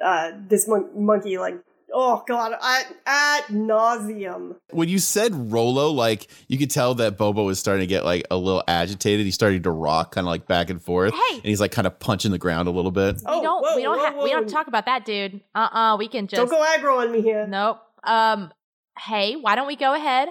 [0.05, 1.59] uh, this mon- monkey, like,
[1.93, 4.57] oh god, at, at nauseum.
[4.71, 8.27] When you said Rolo, like you could tell that Bobo was starting to get like
[8.31, 9.25] a little agitated.
[9.25, 11.37] He's starting to rock, kind of like back and forth, Hey!
[11.37, 13.21] and he's like kind of punching the ground a little bit.
[13.27, 15.41] Oh, we don't whoa, we don't whoa, ha- we don't talk about that, dude.
[15.55, 17.47] Uh-uh, we can just Don't go aggro on me here.
[17.47, 17.81] Nope.
[18.05, 18.53] Um
[18.99, 20.29] hey, why don't we go ahead?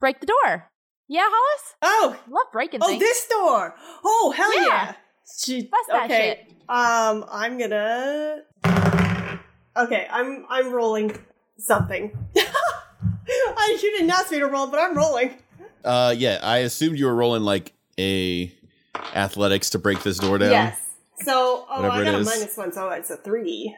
[0.00, 0.70] Break the door.
[1.08, 1.74] Yeah, Hollis?
[1.82, 3.00] Oh, Love breaking oh, things.
[3.00, 3.74] this door.
[4.04, 4.66] Oh, hell yeah.
[4.66, 4.94] Yeah.
[5.38, 6.46] She, Bust that okay.
[6.68, 8.42] Um, I'm gonna.
[9.78, 11.16] Okay, I'm I'm rolling
[11.58, 12.16] something.
[12.36, 15.34] I you didn't ask me to roll, but I'm rolling.
[15.84, 18.52] Uh, yeah, I assumed you were rolling like a
[19.14, 20.50] athletics to break this door down.
[20.50, 20.80] Yes.
[21.20, 23.76] So, oh, Whatever I got a minus one, so it's a three.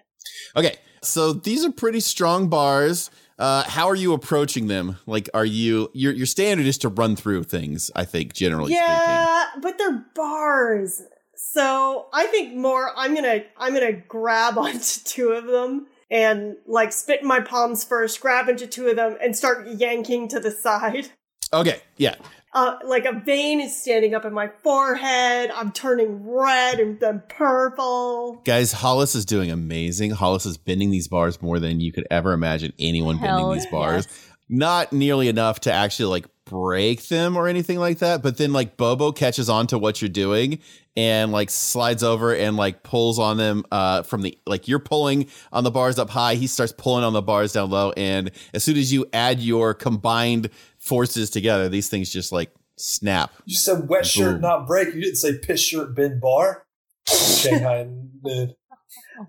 [0.57, 3.11] Okay, so these are pretty strong bars.
[3.39, 4.99] Uh, how are you approaching them?
[5.07, 7.91] Like, are you your your standard is to run through things?
[7.95, 8.87] I think generally speaking.
[8.87, 11.03] Yeah, but they're bars.
[11.35, 12.91] So I think more.
[12.97, 17.85] I'm gonna I'm gonna grab onto two of them and like spit in my palms
[17.85, 21.09] first, grab into two of them, and start yanking to the side.
[21.53, 22.15] Okay, yeah.
[22.53, 25.53] Uh, like a vein is standing up in my forehead.
[25.55, 28.41] I'm turning red and then purple.
[28.45, 30.11] Guys, Hollis is doing amazing.
[30.11, 33.67] Hollis is bending these bars more than you could ever imagine anyone Hell bending these
[33.67, 34.09] bars.
[34.49, 38.21] Not nearly enough to actually like break them or anything like that.
[38.21, 40.59] But then like Bobo catches on to what you're doing
[40.97, 45.29] and like slides over and like pulls on them uh from the like you're pulling
[45.53, 46.35] on the bars up high.
[46.35, 47.93] He starts pulling on the bars down low.
[47.97, 53.33] And as soon as you add your combined forces together, these things just like snap.
[53.45, 54.95] You said wet shirt, not break.
[54.95, 56.67] You didn't say piss shirt, bend bar.
[57.07, 57.89] Shanghai
[58.25, 58.55] did.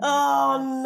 [0.02, 0.82] Oh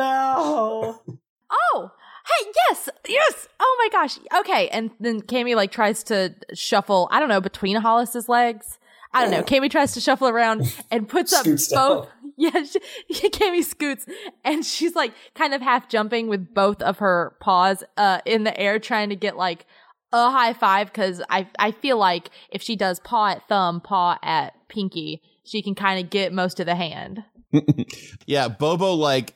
[1.08, 1.16] no!
[1.74, 1.92] Oh,
[2.28, 3.48] hey, yes, yes.
[3.60, 4.18] Oh my gosh.
[4.40, 7.08] Okay, and then Cammy like tries to shuffle.
[7.12, 8.80] I don't know between Hollis's legs.
[9.16, 9.44] I don't know.
[9.44, 11.70] Cammy tries to shuffle around and puts up both.
[11.70, 12.08] down.
[12.38, 14.06] Yeah, she, Cammy scoots
[14.44, 18.60] and she's like kind of half jumping with both of her paws uh, in the
[18.60, 19.66] air, trying to get like
[20.12, 20.88] a high five.
[20.92, 25.62] Because I I feel like if she does paw at thumb, paw at pinky, she
[25.62, 27.24] can kind of get most of the hand.
[28.26, 29.34] Yeah, Bobo like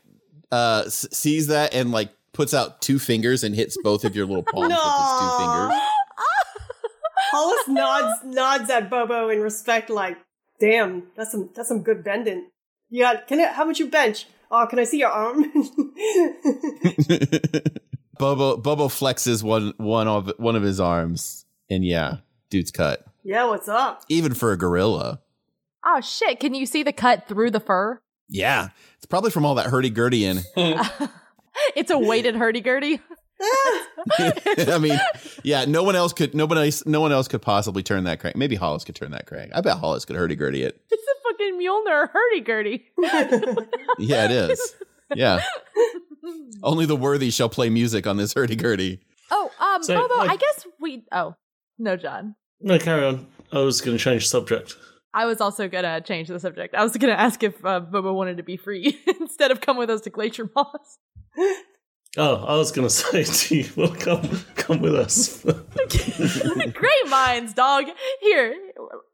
[0.52, 4.26] uh s- sees that and like puts out two fingers and hits both of your
[4.26, 5.82] little palms with his two fingers.
[7.34, 7.40] No.
[7.40, 10.18] Hollis nods nods at Bobo in respect, like,
[10.60, 12.50] "Damn, that's some that's some good bending."
[12.90, 13.28] You got?
[13.28, 13.48] Can I?
[13.48, 14.26] How much you bench?
[14.52, 15.44] Oh, can I see your arm?
[18.18, 22.18] Bobo Bobo flexes one one of one of his arms, and yeah,
[22.50, 23.06] dude's cut.
[23.24, 24.04] yeah, what's up?
[24.10, 25.22] Even for a gorilla.
[25.86, 26.40] Oh shit!
[26.40, 28.02] Can you see the cut through the fur?
[28.28, 30.44] Yeah, it's probably from all that hurdy gurdy and
[31.76, 33.02] It's a weighted hurdy gurdy.
[34.20, 35.00] I mean,
[35.44, 36.34] yeah, no one else could.
[36.36, 38.36] Nobody, else- no one else could possibly turn that crank.
[38.36, 39.52] Maybe Hollis could turn that crank.
[39.56, 40.80] I bet Hollis could hurdy gurdy it.
[40.90, 42.86] It's a fucking Mjolnir hurdy gurdy.
[44.00, 44.76] Yeah, it is.
[45.16, 45.42] Yeah.
[46.64, 49.00] Only the worthy shall play music on this hurdy gurdy.
[49.32, 51.04] Oh, um, So, Bobo, like- I guess we.
[51.12, 51.36] Oh,
[51.78, 52.36] no, John.
[52.62, 53.28] No, carry on.
[53.52, 54.76] I was going to change the subject.
[55.12, 56.76] I was also gonna change the subject.
[56.76, 59.90] I was gonna ask if uh, Bobo wanted to be free instead of come with
[59.90, 61.00] us to Glacier Moss.
[62.18, 65.44] Oh, I was going to say to you, well, come, come with us.
[66.74, 67.86] Great minds, dog.
[68.22, 68.56] Here,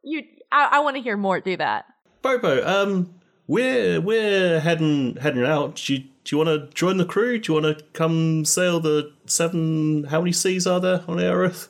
[0.04, 0.24] you.
[0.52, 1.40] I, I want to hear more.
[1.40, 1.86] Do that.
[2.22, 3.14] Bobo, um,
[3.48, 5.76] we're we're heading heading out.
[5.76, 7.38] Do you, do you want to join the crew?
[7.38, 10.06] Do you want to come sail the seven?
[10.06, 11.70] How many seas are there on Earth?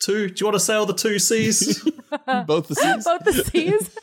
[0.00, 0.28] Two.
[0.28, 1.82] Do you want to sail the two seas?
[2.46, 3.04] Both the seas.
[3.04, 3.96] Both the seas.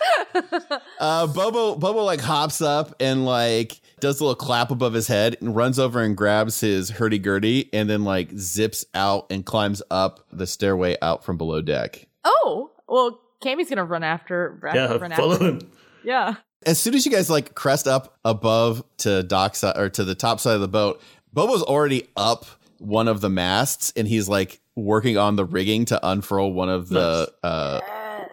[0.99, 5.37] Uh, Bobo, Bobo like hops up and like does a little clap above his head
[5.39, 9.81] and runs over and grabs his hurdy gurdy and then like zips out and climbs
[9.89, 12.07] up the stairway out from below deck.
[12.25, 14.59] oh, well, Cammy's gonna run after.
[14.61, 15.45] Run, yeah, run follow after.
[15.47, 15.71] him.
[16.03, 16.35] Yeah.
[16.65, 20.13] As soon as you guys like crest up above to dock side or to the
[20.15, 21.01] top side of the boat,
[21.33, 22.45] Bobo's already up
[22.79, 26.89] one of the masts and he's like working on the rigging to unfurl one of
[26.89, 27.79] the uh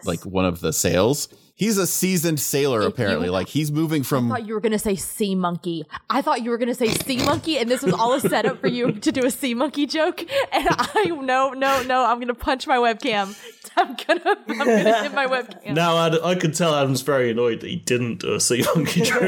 [0.03, 1.27] like one of the sails.
[1.59, 3.25] He's a seasoned sailor If apparently.
[3.27, 5.85] you- like he's moving I from thought you were gonna say sea monkey.
[6.09, 8.67] I thought you were gonna say sea monkey, and this was all a setup for
[8.67, 10.21] you to do a sea monkey joke.
[10.53, 13.35] And I no no no, I'm gonna punch my webcam.
[13.75, 15.73] I'm gonna I'm gonna hit my webcam.
[15.75, 19.01] Now I, I could tell Adam's very annoyed that he didn't do a sea monkey
[19.01, 19.19] joke.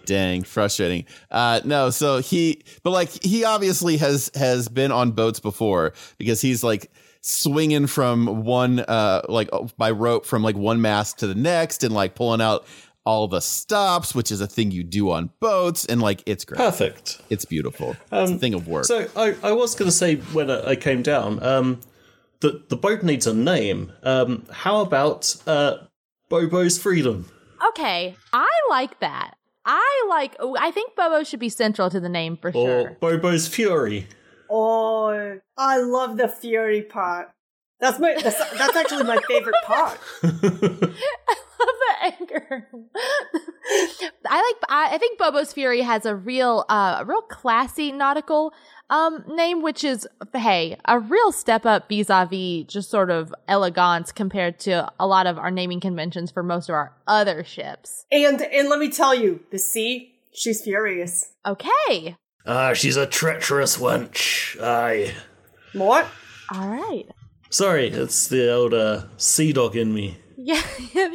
[0.06, 1.04] Dang, frustrating.
[1.30, 6.40] Uh no, so he but like he obviously has has been on boats before because
[6.40, 11.34] he's like swinging from one uh like by rope from like one mast to the
[11.34, 12.66] next and like pulling out
[13.04, 16.58] all the stops, which is a thing you do on boats and like it's great.
[16.58, 17.20] Perfect.
[17.30, 17.94] It's beautiful.
[18.10, 18.84] it's a thing of work.
[18.84, 21.80] So I, I was going to say when I I came down, um,
[22.40, 23.92] the the boat needs a name.
[24.02, 25.76] Um, how about uh,
[26.28, 27.30] Bobo's Freedom?
[27.68, 29.34] Okay, I like that.
[29.64, 30.36] I like.
[30.40, 32.96] oh, I think Bobo should be central to the name for Or sure.
[33.00, 34.06] Bobo's Fury?
[34.50, 37.30] Oh, I love the fury part.
[37.78, 38.14] That's my.
[38.14, 39.98] That's, that's actually my favorite part.
[40.22, 40.36] I
[41.60, 42.68] love the anger.
[44.26, 44.70] I like.
[44.70, 48.54] I, I think Bobo's Fury has a real, uh, a real classy nautical
[48.88, 54.58] um name, which is hey, a real step up vis-a-vis just sort of elegance compared
[54.60, 58.06] to a lot of our naming conventions for most of our other ships.
[58.10, 61.32] And and let me tell you, the sea, she's furious.
[61.44, 64.60] Okay, Ah, she's a treacherous wench.
[64.62, 65.14] Aye.
[65.72, 66.06] What?
[66.54, 67.06] all right,
[67.50, 70.18] Sorry, it's the old uh, sea dog in me.
[70.36, 70.62] yeah.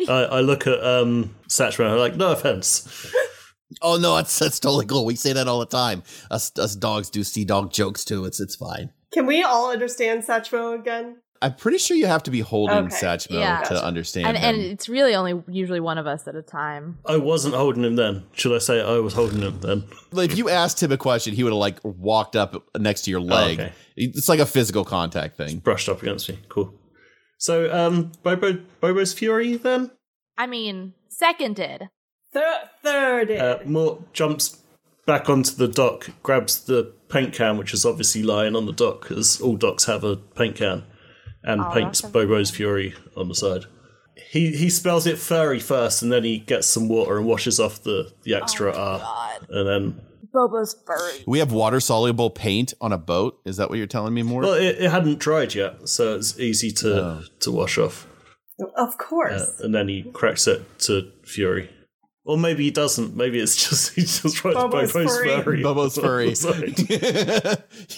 [0.10, 1.90] I, I look at um, Satchmo.
[1.90, 3.14] I'm like, no offense.
[3.82, 5.06] oh no, that's that's totally cool.
[5.06, 6.04] We say that all the time.
[6.30, 8.26] Us us dogs do sea dog jokes too.
[8.26, 8.92] It's it's fine.
[9.12, 11.18] Can we all understand Satchmo again?
[11.42, 12.96] I'm pretty sure you have to be holding Okay.
[12.96, 13.62] Satchmo Yeah.
[13.64, 14.56] to understand and, him.
[14.56, 17.00] and it's really only usually one of us at a time.
[17.06, 18.24] I wasn't holding him then.
[18.34, 19.84] Should I say I was holding him then?
[20.12, 23.12] Like, if you asked him a question, he would have like walked up next to
[23.12, 23.60] your leg.
[23.60, 23.72] okay.
[23.98, 25.60] It's like a physical contact thing.
[25.60, 26.38] Brushed up against me.
[26.48, 26.74] Cool.
[27.40, 29.90] So, um, Bobo, Bobo's Fury then?
[30.38, 31.90] I mean, seconded.
[32.34, 33.32] Third, third.
[33.32, 34.60] Uh, Mort jumps
[35.08, 39.02] back onto the dock, grabs the paint can, which is obviously lying on the dock,
[39.02, 40.84] because all docks have a paint can,
[41.44, 43.66] and paints Bobo's Fury on the side.
[44.30, 47.82] He he spells it furry first, and then he gets some water and washes off
[47.84, 49.02] the, the extra R.
[49.50, 50.02] And then,
[50.34, 51.24] Bobo's furry.
[51.26, 53.40] We have water soluble paint on a boat.
[53.46, 54.44] Is that what you're telling me, Mort?
[54.44, 58.08] well, it, it hadn't dried yet, so it's easy to, to wash off.
[58.78, 59.42] of course.
[59.42, 61.70] Uh, and then he cracks it to Fury.
[62.24, 63.16] Or maybe he doesn't.
[63.16, 65.42] Maybe it's just he just writes Bobo's Bobo's, furry.
[65.42, 65.64] furry.
[65.64, 66.36] Bobo's furry.
[66.36, 66.76] Sorry.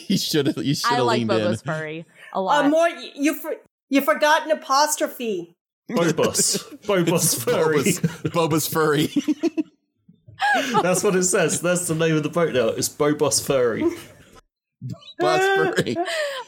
[0.08, 0.58] you should have.
[0.58, 1.65] You should I have like leaned Bobo's in.
[1.65, 2.65] furry a lot.
[2.65, 3.56] Uh, Mort, you for,
[3.89, 5.56] you forgot an apostrophe.
[5.89, 6.78] Bobos.
[6.86, 7.84] Bobos furry.
[7.84, 8.00] Boba's,
[8.32, 9.10] Boba's furry.
[10.82, 11.62] That's what it says.
[11.62, 12.67] That's the name of the boat now.
[12.69, 13.86] It's Bobos Furry.
[15.17, 15.96] Bus furry.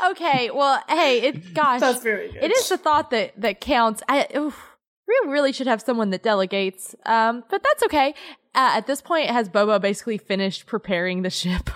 [0.08, 2.44] okay, well, hey, it gosh, That's very good.
[2.44, 4.04] it is the thought that that counts.
[4.10, 4.62] I oof,
[5.08, 8.14] we really should have someone that delegates, um, but that's okay.
[8.54, 11.70] Uh, at this point, has Bobo basically finished preparing the ship?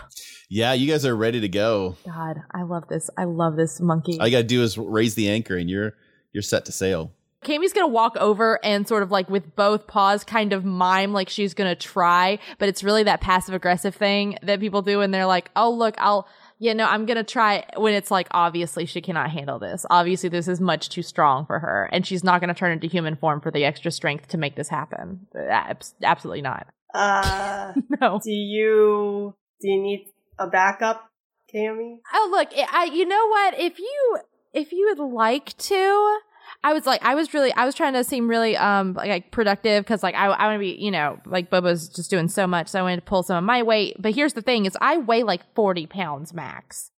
[0.49, 1.95] Yeah, you guys are ready to go.
[2.05, 3.09] God, I love this.
[3.17, 4.19] I love this monkey.
[4.19, 5.93] All you gotta do is raise the anchor, and you're
[6.33, 7.11] you're set to sail.
[7.45, 11.29] Cammy's gonna walk over and sort of like with both paws kind of mime like
[11.29, 15.25] she's gonna try, but it's really that passive aggressive thing that people do and they're
[15.27, 19.29] like, oh look, I'll you know, I'm gonna try when it's like obviously she cannot
[19.29, 19.85] handle this.
[19.89, 23.15] Obviously this is much too strong for her, and she's not gonna turn into human
[23.15, 25.27] form for the extra strength to make this happen.
[25.49, 26.67] Abs- absolutely not.
[26.93, 28.19] Uh, No.
[28.21, 30.08] do you do you need
[30.39, 31.09] a backup,
[31.53, 31.97] Cammy?
[32.13, 33.59] Oh look, I, you know what?
[33.59, 34.19] If you
[34.53, 36.19] if you would like to,
[36.63, 39.83] I was like I was really I was trying to seem really um like productive
[39.83, 42.67] because like I I want to be you know like Bobo's just doing so much,
[42.69, 43.95] so I wanted to pull some of my weight.
[43.99, 46.91] But here's the thing: is I weigh like forty pounds max.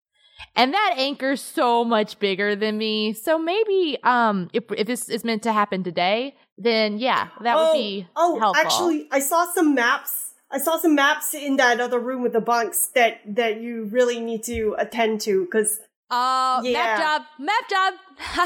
[0.56, 3.14] And that anchor's so much bigger than me.
[3.14, 7.68] So maybe um if if this is meant to happen today, then yeah, that oh,
[7.68, 8.64] would be oh, helpful.
[8.64, 10.34] actually, I saw some maps.
[10.52, 14.20] I saw some maps in that other room with the bunks that that you really
[14.20, 15.80] need to attend to because
[16.12, 16.74] Uh, Yeah.
[16.74, 17.94] map job, map job.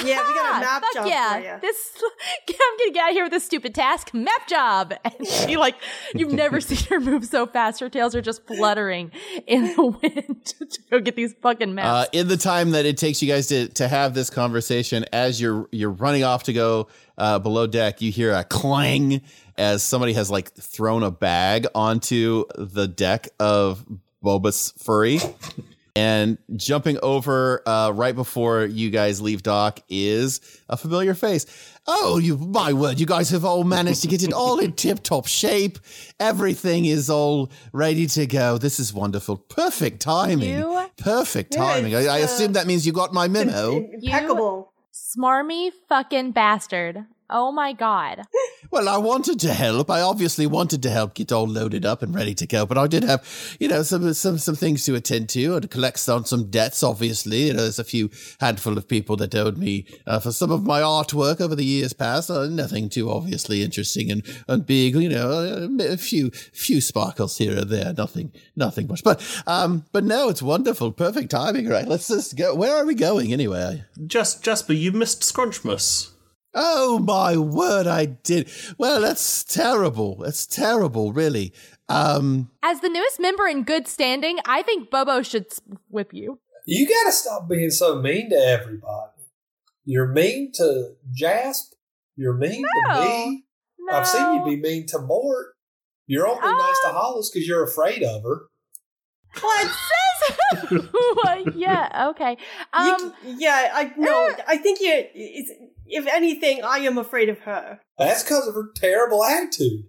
[0.06, 1.34] Yeah, we got a map Fuck job yeah.
[1.38, 1.58] for ya.
[1.62, 1.94] This,
[2.50, 4.94] I'm gonna get out here with this stupid task, map job.
[5.06, 5.76] And she like,
[6.14, 7.80] you've never seen her move so fast.
[7.80, 9.12] Her tails are just fluttering
[9.48, 12.10] in the wind to go get these fucking Uh, maps.
[12.12, 15.70] in the time that it takes you guys to, to have this conversation, as you're
[15.72, 19.22] you're running off to go uh, below deck, you hear a clang
[19.58, 23.86] as somebody has like thrown a bag onto the deck of
[24.22, 25.20] Bobo's furry.
[25.96, 31.46] And jumping over uh, right before you guys leave dock is a familiar face.
[31.86, 33.00] Oh, you my word!
[33.00, 35.78] You guys have all managed to get it all in tip-top shape.
[36.20, 38.58] Everything is all ready to go.
[38.58, 39.38] This is wonderful.
[39.38, 40.56] Perfect timing.
[40.58, 41.94] You- Perfect Yeah, timing.
[41.96, 43.78] I, it's, I uh, assume that means you got my memo.
[43.78, 44.74] impeccable.
[44.94, 47.06] Smarmy fucking bastard.
[47.30, 48.24] Oh my god.
[48.72, 49.92] Well, I wanted to help.
[49.92, 52.88] I obviously wanted to help get all loaded up and ready to go, but I
[52.88, 53.24] did have,
[53.60, 56.82] you know, some some some things to attend to and collect on some debts.
[56.82, 58.10] Obviously, you know, there's a few
[58.40, 61.94] handful of people that owed me uh, for some of my artwork over the years
[61.94, 62.32] past.
[62.32, 67.58] Uh, nothing too obviously interesting and and big, you know, a few few sparkles here
[67.58, 67.94] and there.
[67.94, 71.68] Nothing nothing much, but um, but no, it's wonderful, perfect timing.
[71.70, 72.56] Right, let's just go.
[72.56, 73.84] Where are we going anyway?
[74.08, 76.13] Just Jasper, you missed Scrunchmas.
[76.56, 78.50] Oh my word, I did.
[78.78, 80.18] Well, that's terrible.
[80.18, 81.54] That's terrible, really.
[81.90, 85.48] Um, As the newest member in good standing, I think Bobo should
[85.90, 86.40] whip you.
[86.66, 89.12] You got to stop being so mean to everybody.
[89.86, 91.74] You're mean to Jasp.
[92.16, 93.02] You're mean No.
[93.04, 93.46] to me.
[93.92, 95.48] I've seen you be mean to Mort.
[96.08, 98.44] You're only nice to Um, Hollis because you're afraid of her.
[99.42, 99.80] What says?
[100.92, 101.58] What?
[101.58, 102.08] yeah.
[102.12, 102.38] Okay.
[102.80, 103.14] You- Um.
[103.26, 104.34] yeah, I no.
[104.48, 104.92] I think you.
[105.14, 105.52] It's,
[105.86, 107.80] if anything, I am afraid of her.
[107.98, 109.84] That's because of her terrible attitude.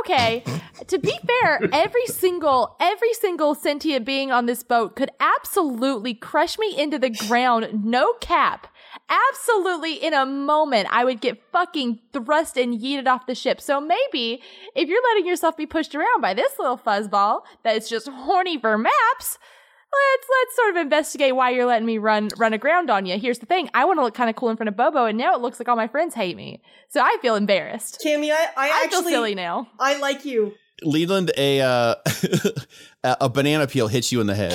[0.00, 0.44] Okay.
[0.86, 6.58] to be fair, every single every single sentient being on this boat could absolutely crush
[6.58, 8.68] me into the ground, no cap.
[9.08, 13.60] Absolutely in a moment I would get fucking thrust and yeeted off the ship.
[13.60, 14.42] So maybe
[14.74, 18.58] if you're letting yourself be pushed around by this little fuzzball that is just horny
[18.58, 19.38] for maps,
[19.92, 23.18] let's let's sort of investigate why you're letting me run run aground on you.
[23.18, 25.18] Here's the thing: I want to look kind of cool in front of Bobo, and
[25.18, 28.02] now it looks like all my friends hate me, so I feel embarrassed.
[28.04, 29.68] Cammy, I, I, I actually feel silly now.
[29.78, 30.54] I like you.
[30.82, 31.94] Leland, a uh,
[33.04, 34.54] a a banana peel hits you in the head.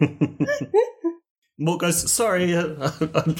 [1.60, 3.34] Mort goes, sorry, uh, I'm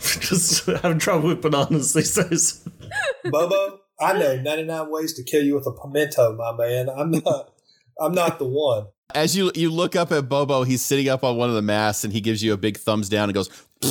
[0.00, 2.68] just having trouble with bananas these days.
[3.24, 6.90] Bobo, I know 99 ways to kill you with a pimento, my man.
[6.90, 7.53] I'm not.
[8.00, 8.86] I'm not the one.
[9.14, 12.04] As you you look up at Bobo, he's sitting up on one of the masts,
[12.04, 13.48] and he gives you a big thumbs down and goes,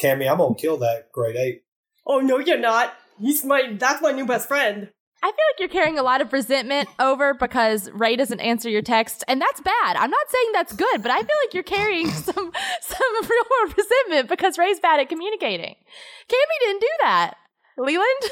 [0.00, 1.64] Cammy, I'm gonna kill that great ape.
[2.06, 2.94] oh no, you're not.
[3.20, 3.74] He's my.
[3.78, 4.88] That's my new best friend.
[5.24, 8.82] I feel like you're carrying a lot of resentment over because Ray doesn't answer your
[8.82, 9.96] text, and that's bad.
[9.96, 13.74] I'm not saying that's good, but I feel like you're carrying some some real world
[13.76, 15.76] resentment because Ray's bad at communicating.
[16.28, 17.34] Cammy didn't do that.
[17.78, 18.30] Leland.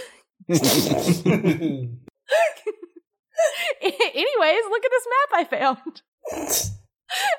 [3.83, 6.03] Anyways, look at this map I found.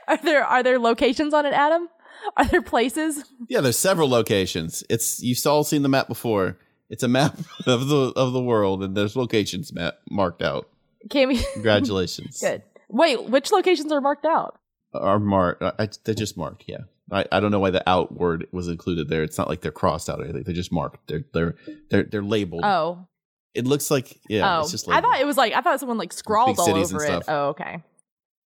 [0.07, 1.87] Are there are there locations on it, Adam?
[2.35, 3.23] Are there places?
[3.47, 4.83] "Yeah, there's several locations.
[4.89, 6.57] It's you've all seen the map before.
[6.89, 10.67] It's a map of the of the world, and there's locations map marked out.
[11.07, 12.39] Cammy, Congratulations.
[12.41, 12.63] good.
[12.89, 14.59] Wait, which locations are marked out?
[14.93, 15.63] Are marked.
[15.63, 16.65] Uh, they're just marked.
[16.67, 16.79] Yeah.
[17.13, 19.23] I, I don't know why the out word was included there.
[19.23, 20.43] It's not like they're crossed out or anything.
[20.43, 21.07] They're just marked.
[21.07, 21.55] They're they're
[21.89, 22.63] they're they're labeled.
[22.65, 23.07] Oh,
[23.53, 24.57] It looks like yeah.
[24.57, 26.69] oh, It's just like I thought it was like I thought someone like scrawled all
[26.75, 27.07] over it.
[27.07, 27.23] stuff.
[27.27, 27.83] Oh, okay.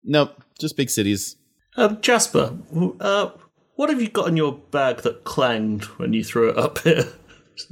[0.03, 0.41] nope.
[0.59, 1.35] Just big cities.
[1.77, 2.57] Um, Jasper,
[3.01, 3.31] uh,
[3.75, 7.05] what have you got in your bag that clanged when you threw it up here?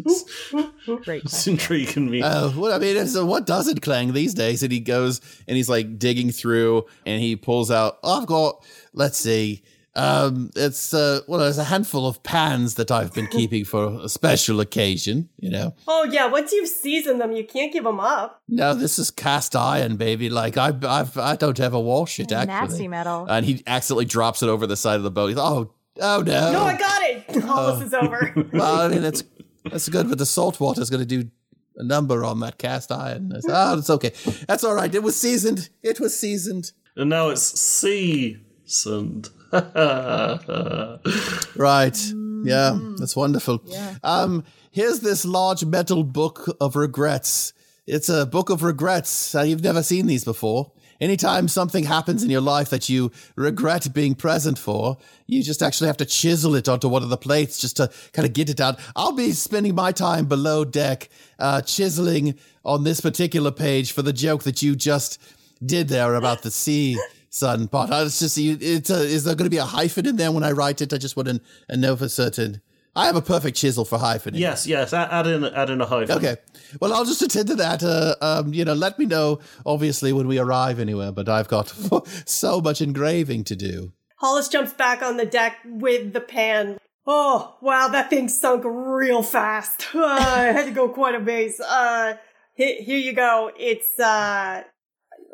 [0.06, 0.52] it's,
[1.04, 1.24] Great.
[1.24, 2.22] it's intriguing me.
[2.22, 4.64] Uh, what I mean, so what doesn't clang these days?
[4.64, 8.00] And he goes and he's like digging through and he pulls out.
[8.04, 9.64] Oh, I've got, let's see,
[9.96, 14.10] Um, it's uh, well, there's a handful of pans that I've been keeping for a
[14.10, 15.30] special occasion.
[15.40, 15.76] You know.
[15.88, 18.42] Oh yeah, once you've seasoned them, you can't give them up.
[18.48, 20.30] No, this is cast iron, baby.
[20.30, 22.48] Like I, I've, I don't ever wash it actually.
[22.48, 23.28] Nasty metal.
[23.30, 25.28] And he accidentally drops it over the side of the boat.
[25.28, 26.52] He's oh, oh no.
[26.52, 27.44] No, I got it.
[27.50, 28.34] All this is over.
[28.52, 29.24] well, I mean, that's
[29.66, 31.30] that's good, but the salt water is going to do
[31.78, 33.32] a number on that cast iron.
[33.36, 34.12] I said, oh, it's okay.
[34.48, 34.94] That's all right.
[34.94, 35.70] It was seasoned.
[35.82, 36.72] It was seasoned.
[36.96, 39.30] And now it's seasoned.
[41.56, 41.98] Right.
[42.44, 43.64] Yeah, that's wonderful.
[44.04, 47.54] Um, here's this large metal book of regrets.
[47.88, 49.36] It's a book of regrets.
[49.36, 50.72] Uh, you've never seen these before.
[51.00, 54.98] Anytime something happens in your life that you regret being present for,
[55.28, 58.26] you just actually have to chisel it onto one of the plates just to kind
[58.26, 58.80] of get it out.
[58.96, 64.14] I'll be spending my time below deck, uh, chiseling on this particular page for the
[64.14, 65.22] joke that you just
[65.66, 66.98] did there about the sea
[67.34, 67.92] sun pot.
[67.92, 70.32] I was just, you- it's a, is there going to be a hyphen in there
[70.32, 70.94] when I write it?
[70.94, 72.62] I just want to to know for certain.
[72.96, 74.38] I have a perfect chisel for hyphening.
[74.40, 74.94] yes, yes.
[74.94, 76.16] a- Add in, add in a hyphen.
[76.16, 76.36] Okay.
[76.80, 77.82] Well, I'll just attend to that.
[77.82, 81.70] Uh, um, you know, let me know, obviously, when we arrive anywhere, but I've got
[82.26, 83.94] so much engraving to do.
[84.18, 86.78] Hollis jumps back on the deck with the pan.
[87.08, 89.88] Oh, wow, that thing sunk real fast.
[89.96, 91.60] Uh, I had to go quite a ways.
[91.60, 92.16] Uh,
[92.54, 93.52] here, here you go.
[93.58, 94.64] It's, uh,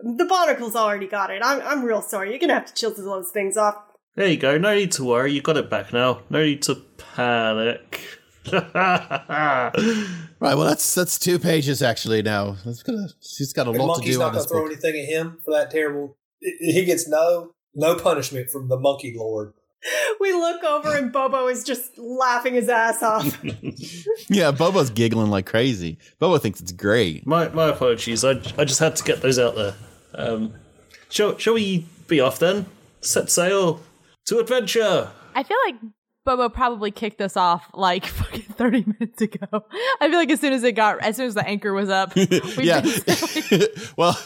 [0.03, 1.41] the barnacle's already got it.
[1.43, 2.29] I'm, I'm real sorry.
[2.31, 3.75] You're gonna have to chisel those things off.
[4.15, 4.57] There you go.
[4.57, 5.31] No need to worry.
[5.33, 6.21] You got it back now.
[6.29, 8.01] No need to panic.
[10.41, 10.55] Right.
[10.55, 12.21] Well, that's that's two pages actually.
[12.21, 13.07] Now that's gonna.
[13.21, 14.07] She's got a And lot to do.
[14.07, 14.71] Monkey's not gonna throw book.
[14.71, 16.17] anything at him for that terrible.
[16.39, 19.53] He gets no no punishment from the Monkey Lord.
[20.19, 23.41] We look over and Bobo is just laughing his ass off.
[24.29, 25.97] Yeah, Bobo's giggling like crazy.
[26.19, 27.25] Bobo thinks it's great.
[27.25, 28.23] my my apologies.
[28.25, 29.75] I, I just had to get those out there.
[30.13, 30.53] Um,
[31.09, 32.65] shall shall we be off then?
[33.01, 33.81] Set sail
[34.25, 35.11] to adventure.
[35.35, 35.75] I feel like
[36.25, 39.65] Bobo probably kicked us off like fucking 30 minutes ago.
[40.01, 42.13] I feel like as soon as it got, as soon as the anchor was up,
[42.15, 42.81] we've yeah.
[43.97, 44.19] well,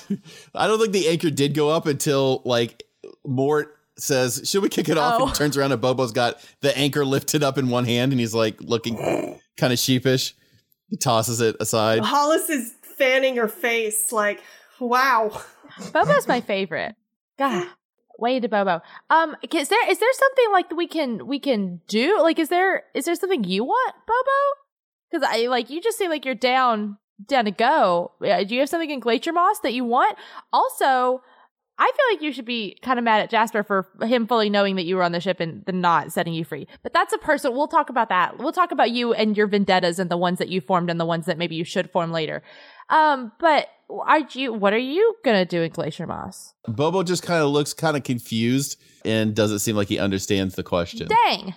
[0.55, 2.83] I don't think the anchor did go up until like
[3.25, 5.27] Mort says, "Should we kick it off?" Oh.
[5.27, 8.33] And turns around and Bobo's got the anchor lifted up in one hand, and he's
[8.33, 10.35] like looking kind of sheepish.
[10.89, 12.03] He tosses it aside.
[12.03, 14.41] Hollis is fanning her face like,
[14.87, 15.41] wow.
[15.91, 16.95] Bobo's my favorite.
[17.37, 17.67] God,
[18.19, 18.81] way to Bobo.
[19.09, 22.21] Um, is there is there something like we can we can do?
[22.21, 24.61] Like, is there is there something you want, Bobo?
[25.11, 28.11] Because I like you just seem like you're down down to go.
[28.21, 30.17] Uh, Do you have something in Glacier Moss that you want?
[30.51, 31.21] Also.
[31.75, 34.75] I feel like you should be kind of mad at Jasper for him fully knowing
[34.75, 36.67] that you were on the ship and then not setting you free.
[36.83, 37.51] But that's a person.
[37.51, 38.37] We'll talk about that.
[38.37, 41.05] We'll talk about you and your vendettas and the ones that you formed and the
[41.05, 42.43] ones that maybe you should form later.
[42.89, 44.53] Um, but are you?
[44.53, 46.53] What are you gonna do in Glacier Moss?
[46.67, 50.63] Bobo just kind of looks kind of confused and doesn't seem like he understands the
[50.63, 51.07] question.
[51.07, 51.55] Dang.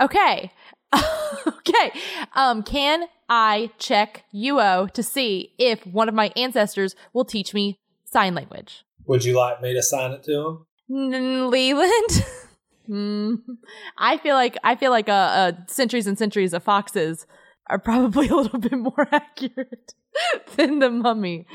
[0.00, 0.50] Okay.
[1.46, 1.92] okay.
[2.34, 7.80] Um, can I check UO to see if one of my ancestors will teach me
[8.04, 8.84] sign language?
[9.06, 10.66] Would you like me to sign it to him?
[11.12, 12.24] N- Leland.
[12.86, 13.36] Hmm.
[13.96, 17.26] I feel like I feel like uh, uh, centuries and centuries of foxes
[17.68, 19.94] are probably a little bit more accurate
[20.56, 21.46] than the mummy.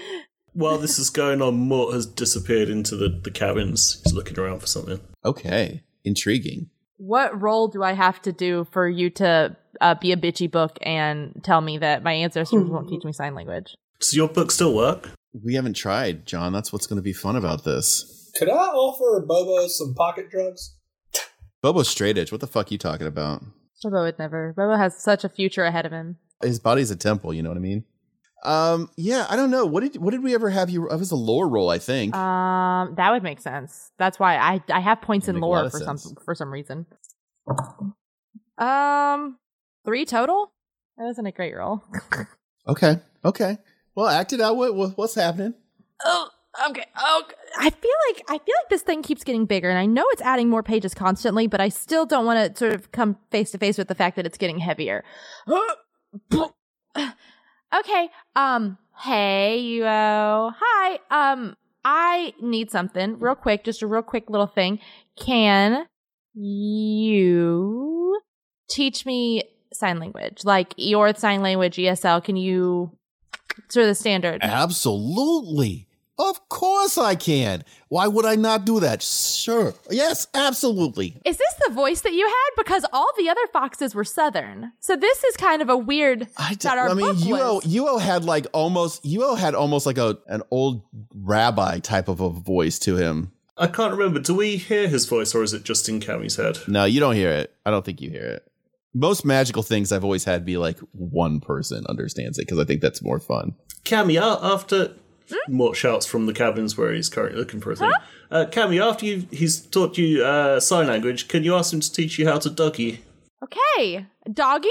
[0.53, 4.01] While this is going on, Mort has disappeared into the, the cabins.
[4.03, 4.99] He's looking around for something.
[5.23, 6.69] Okay, intriguing.
[6.97, 10.77] What role do I have to do for you to uh, be a bitchy book
[10.81, 13.75] and tell me that my ancestors won't teach me sign language?
[13.99, 15.11] Does your book still work?
[15.31, 16.51] We haven't tried, John.
[16.51, 18.31] That's what's going to be fun about this.
[18.37, 20.75] Could I offer Bobo some pocket drugs?
[21.61, 22.31] Bobo straight edge.
[22.31, 23.43] What the fuck are you talking about?
[23.83, 24.53] Bobo would never.
[24.55, 26.17] Bobo has such a future ahead of him.
[26.41, 27.33] His body's a temple.
[27.33, 27.83] You know what I mean?
[28.43, 28.89] Um.
[28.95, 29.25] Yeah.
[29.29, 29.65] I don't know.
[29.65, 30.89] What did What did we ever have you?
[30.89, 32.15] It was a lore roll, I think.
[32.15, 33.91] Um, that would make sense.
[33.97, 36.35] That's why I I have points in make a lot lore of for some for
[36.35, 36.85] some reason.
[38.57, 39.37] Um,
[39.85, 40.51] three total.
[40.97, 41.83] That wasn't a great roll.
[42.67, 42.99] okay.
[43.23, 43.57] Okay.
[43.95, 44.55] Well, act it out.
[44.57, 45.53] What, what What's happening?
[46.03, 46.29] oh,
[46.69, 46.85] okay.
[46.97, 47.23] Oh,
[47.57, 50.21] I feel like I feel like this thing keeps getting bigger, and I know it's
[50.21, 53.57] adding more pages constantly, but I still don't want to sort of come face to
[53.57, 55.03] face with the fact that it's getting heavier.
[56.97, 58.09] okay.
[58.35, 58.77] Um.
[58.97, 60.53] Hey, Uo.
[60.59, 60.99] Hi.
[61.11, 61.55] Um.
[61.85, 63.63] I need something real quick.
[63.63, 64.79] Just a real quick little thing.
[65.15, 65.85] Can
[66.33, 68.19] you
[68.69, 69.43] teach me
[69.73, 72.23] sign language, like your sign language ESL?
[72.23, 72.91] Can you
[73.69, 74.39] sort of the standard?
[74.43, 75.87] Absolutely.
[76.19, 77.63] Of course I can.
[77.87, 79.01] Why would I not do that?
[79.01, 79.73] Sure.
[79.89, 81.15] Yes, absolutely.
[81.23, 82.49] Is this the voice that you had?
[82.61, 86.27] Because all the other foxes were southern, so this is kind of a weird.
[86.37, 87.61] I, d- that our I mean, book Uo.
[87.63, 90.83] Uo had like almost Uo had almost like a an old
[91.15, 93.31] rabbi type of a voice to him.
[93.57, 94.19] I can't remember.
[94.19, 96.59] Do we hear his voice, or is it just in Cammy's head?
[96.67, 97.55] No, you don't hear it.
[97.65, 98.45] I don't think you hear it.
[98.93, 102.81] Most magical things I've always had be like one person understands it because I think
[102.81, 103.55] that's more fun.
[103.85, 104.93] Cammy, after
[105.47, 107.91] Mort shouts from the cabins where he's currently looking for a thing.
[108.31, 111.91] Uh, Cammy, after you, he's taught you uh, sign language, can you ask him to
[111.91, 112.99] teach you how to Dougie?
[113.43, 114.69] Okay, doggy.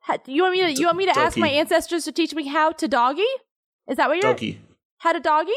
[0.00, 0.72] Ha- You want me to?
[0.80, 3.22] You want me to ask my ancestors to teach me how to doggy?
[3.88, 4.34] Is that what you're?
[4.34, 4.58] Dougie.
[4.98, 5.52] How to doggy?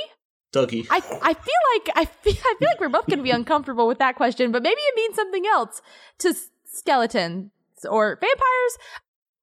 [0.54, 0.86] Dougie.
[0.90, 3.88] I I feel like I feel I feel like we're both going to be uncomfortable
[3.88, 5.82] with that question, but maybe it means something else
[6.20, 7.52] to s- skeletons
[7.90, 8.78] or vampires.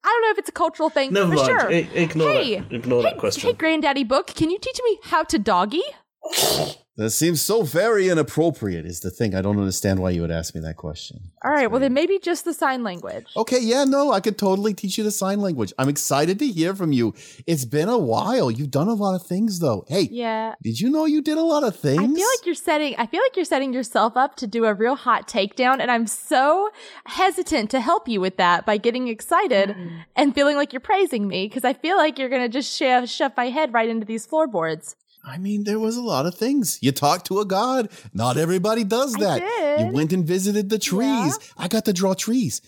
[0.02, 1.46] I don't know if it's a cultural thing Never for mind.
[1.46, 1.70] sure.
[1.70, 2.72] I- ignore hey, that.
[2.72, 3.48] Ignore that question.
[3.48, 5.82] Hey, Granddaddy Book, can you teach me how to doggy?
[7.00, 9.34] That seems so very inappropriate, is the thing.
[9.34, 11.30] I don't understand why you would ask me that question.
[11.42, 13.24] All right, well then maybe just the sign language.
[13.38, 15.72] Okay, yeah, no, I could totally teach you the sign language.
[15.78, 17.14] I'm excited to hear from you.
[17.46, 18.50] It's been a while.
[18.50, 19.86] You've done a lot of things, though.
[19.88, 20.56] Hey, Yeah.
[20.62, 22.02] did you know you did a lot of things?
[22.02, 24.74] I feel like you're setting I feel like you're setting yourself up to do a
[24.74, 26.68] real hot takedown and I'm so
[27.06, 30.04] hesitant to help you with that by getting excited mm.
[30.16, 33.08] and feeling like you're praising me because I feel like you're going to just shove,
[33.08, 34.96] shove my head right into these floorboards.
[35.24, 36.78] I mean, there was a lot of things.
[36.80, 37.90] You talked to a god.
[38.14, 39.40] Not everybody does that.
[39.40, 39.86] did.
[39.86, 41.38] You went and visited the trees.
[41.58, 42.62] I got to draw trees.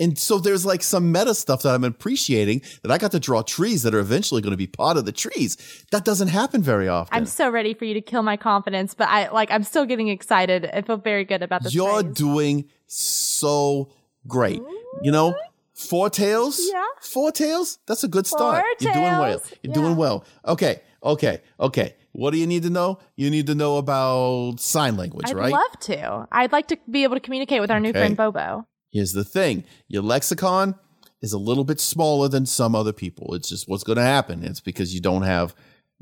[0.00, 3.42] And so there's like some meta stuff that I'm appreciating that I got to draw
[3.42, 5.56] trees that are eventually going to be part of the trees.
[5.90, 7.16] That doesn't happen very often.
[7.16, 10.06] I'm so ready for you to kill my confidence, but I like I'm still getting
[10.08, 10.70] excited.
[10.72, 11.74] I feel very good about this.
[11.74, 13.90] You're doing so
[14.26, 14.62] great.
[15.02, 15.34] You know,
[15.74, 16.60] four tails.
[16.72, 16.84] Yeah.
[17.02, 17.78] Four tails.
[17.86, 18.62] That's a good start.
[18.62, 19.42] Four You're doing well.
[19.62, 19.74] You're Yeah.
[19.74, 20.24] doing well.
[20.46, 20.80] Okay.
[21.02, 21.40] Okay.
[21.60, 21.94] Okay.
[22.12, 22.98] What do you need to know?
[23.16, 25.46] You need to know about sign language, right?
[25.46, 26.28] I'd love to.
[26.32, 27.98] I'd like to be able to communicate with our new Okay.
[28.00, 28.66] friend Bobo.
[28.90, 30.74] Here's the thing your lexicon
[31.20, 33.34] is a little bit smaller than some other people.
[33.34, 34.42] It's just what's going to happen.
[34.44, 35.54] It's because you don't have,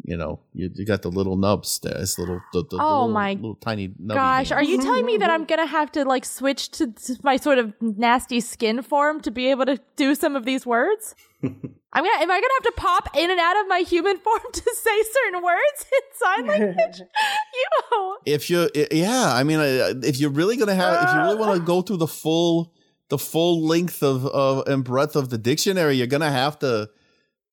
[0.04, 1.96] you know, you, you got the little nubs there.
[1.98, 4.52] It's little, the, the Oh little, my little tiny nubby Gosh, hands.
[4.52, 7.58] are you telling me that I'm gonna have to like switch to, to my sort
[7.58, 11.14] of nasty skin form to be able to do some of these words?
[11.42, 12.22] I'm gonna.
[12.22, 15.02] Am I gonna have to pop in and out of my human form to say
[15.12, 16.98] certain words in sign language?
[17.00, 17.64] you.
[17.90, 21.36] know, if you yeah i mean uh, if you're really gonna have if you really
[21.36, 22.72] want to go through the full
[23.08, 26.88] the full length of, of and breadth of the dictionary you're gonna have to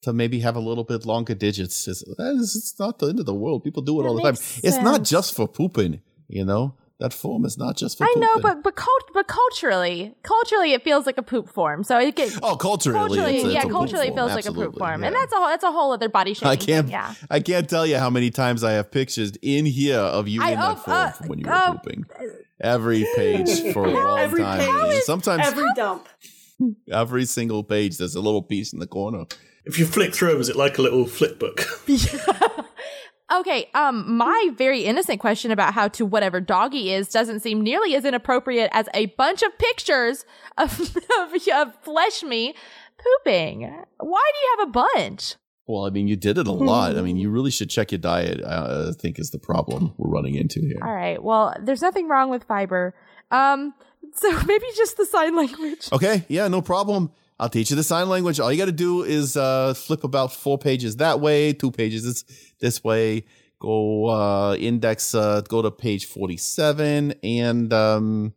[0.03, 3.25] to maybe have a little bit longer digits it's, it's it's not the end of
[3.25, 6.01] the world people do it That all the time makes it's not just for pooping
[6.27, 8.21] you know that form is not just for I pooping.
[8.21, 11.83] know, but but cult, but culturally, culturally, it feels like a poop form.
[11.83, 14.45] So it get, oh culturally, culturally, it's, it's yeah, a culturally, it form, feels like
[14.45, 15.07] a poop form, yeah.
[15.07, 16.47] and that's a whole, that's a whole other body shape.
[16.47, 16.85] I can't.
[16.87, 17.13] Thing, yeah.
[17.29, 20.51] I can't tell you how many times I have pictures in here of you I-
[20.51, 22.05] in oh, that form uh, when you were oh, pooping.
[22.61, 24.59] Every page for a long Every time.
[24.59, 25.01] page.
[25.03, 26.07] Sometimes Every dump.
[26.89, 29.25] every single page there's a little piece in the corner.
[29.65, 31.65] If you flick through them, is it like a little flip book?
[33.33, 37.95] Okay, um, my very innocent question about how to whatever doggy is doesn't seem nearly
[37.95, 40.25] as inappropriate as a bunch of pictures
[40.57, 40.79] of,
[41.19, 42.53] of, of flesh me
[42.97, 43.61] pooping.
[43.97, 45.35] Why do you have a bunch?
[45.65, 46.97] Well, I mean, you did it a lot.
[46.97, 48.43] I mean, you really should check your diet.
[48.43, 50.79] uh, I think is the problem we're running into here.
[50.83, 52.93] All right, well, there's nothing wrong with fiber.
[53.31, 53.73] Um,
[54.13, 55.89] so maybe just the sign language.
[55.91, 57.11] Okay, yeah, no problem.
[57.39, 58.39] I'll teach you the sign language.
[58.39, 62.03] All you got to do is uh, flip about four pages that way, two pages
[62.03, 63.25] this, this way.
[63.59, 68.33] Go uh, index, uh, go to page forty-seven, and um,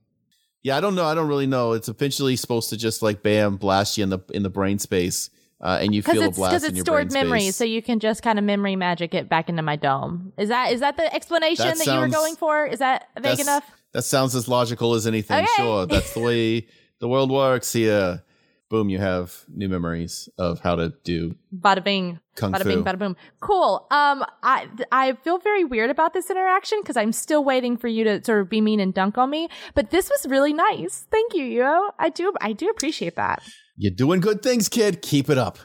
[0.63, 1.05] yeah, I don't know.
[1.05, 1.73] I don't really know.
[1.73, 5.31] It's eventually supposed to just like bam, blast you in the in the brain space,
[5.61, 7.57] uh, and you feel a it's blast because it's stored memory, space.
[7.57, 10.33] so you can just kind of memory magic it back into my dome.
[10.39, 12.67] Is that is that the explanation That that, you were going for?
[12.67, 13.65] Is that vague enough?
[13.93, 15.39] That sounds as logical as anything.
[15.39, 15.53] Okay.
[15.57, 16.69] Sure, that's the way
[17.01, 18.23] the world works here.
[18.69, 22.19] Boom, you have new memories of how to do Bada bing.
[22.35, 22.69] Kung bada fu.
[22.69, 23.17] bing, bada boom.
[23.41, 23.87] Cool.
[23.91, 28.03] Um, I I feel very weird about this interaction because I'm still waiting for you
[28.05, 29.49] to sort of be mean and dunk on me.
[29.75, 31.07] But this was really nice.
[31.11, 31.91] Thank you, Yo.
[31.99, 33.43] I do I do appreciate that.
[33.77, 35.01] You're doing good things, kid.
[35.01, 35.59] Keep it up.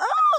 [0.00, 0.38] Oh,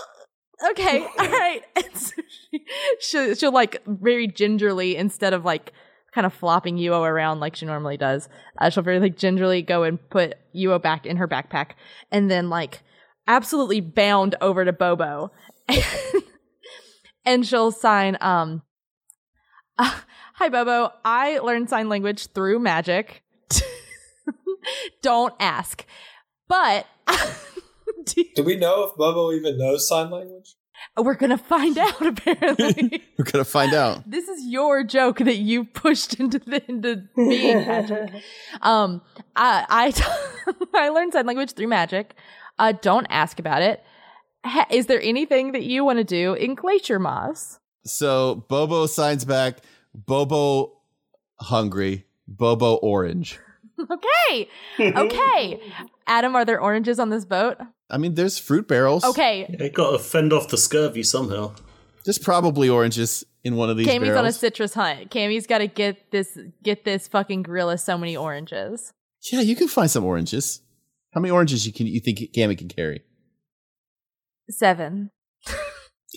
[0.71, 1.61] Okay, all right.
[1.75, 2.65] And so she,
[2.99, 5.73] she'll, she'll like very gingerly instead of like
[6.13, 8.27] kind of flopping Yuo around like she normally does.
[8.57, 11.71] Uh, she'll very like gingerly go and put Yuo back in her backpack,
[12.11, 12.81] and then like
[13.27, 15.31] absolutely bound over to Bobo,
[17.25, 18.17] and she'll sign.
[18.21, 18.63] Um,
[19.77, 19.99] uh,
[20.35, 23.23] hi Bobo, I learned sign language through magic.
[25.01, 25.85] Don't ask,
[26.47, 26.85] but.
[28.05, 30.55] do you- Do we know if Bobo even knows sign language?
[30.97, 33.03] We're gonna find out apparently.
[33.17, 34.03] We're gonna find out.
[34.09, 38.11] this is your joke that you pushed into the into being magic.
[38.61, 39.01] Um,
[39.35, 42.15] I I, I learned sign language through magic.
[42.57, 43.81] Uh, don't ask about it.
[44.45, 47.59] Ha- is there anything that you want to do in Glacier Moss?
[47.85, 49.59] So Bobo signs back.
[49.93, 50.73] Bobo
[51.39, 52.05] hungry.
[52.27, 53.39] Bobo orange.
[53.79, 54.49] Okay.
[54.79, 55.59] Okay.
[56.05, 57.57] Adam, are there oranges on this boat?
[57.89, 59.03] I mean, there's fruit barrels.
[59.03, 59.47] Okay.
[59.59, 61.53] You got to fend off the scurvy somehow.
[62.05, 65.09] There's probably oranges in one of these Cammy's on a citrus hunt.
[65.11, 68.93] Cammy's got to get this get this fucking gorilla so many oranges.
[69.31, 70.61] yeah, you can find some oranges.
[71.13, 73.01] How many oranges you can you think Cammy can carry?
[74.49, 75.11] Seven.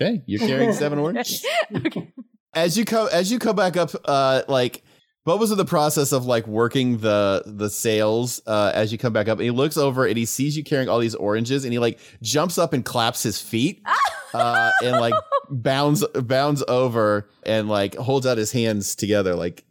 [0.01, 1.45] Okay, you're carrying seven oranges.
[1.75, 2.13] okay.
[2.55, 4.83] as you come as you come back up uh like
[5.25, 9.29] Bobo's in the process of like working the the sails uh as you come back
[9.29, 11.79] up and he looks over and he sees you carrying all these oranges and he
[11.79, 13.83] like jumps up and claps his feet
[14.35, 15.15] uh and like
[15.49, 19.65] bounds bounds over and like holds out his hands together like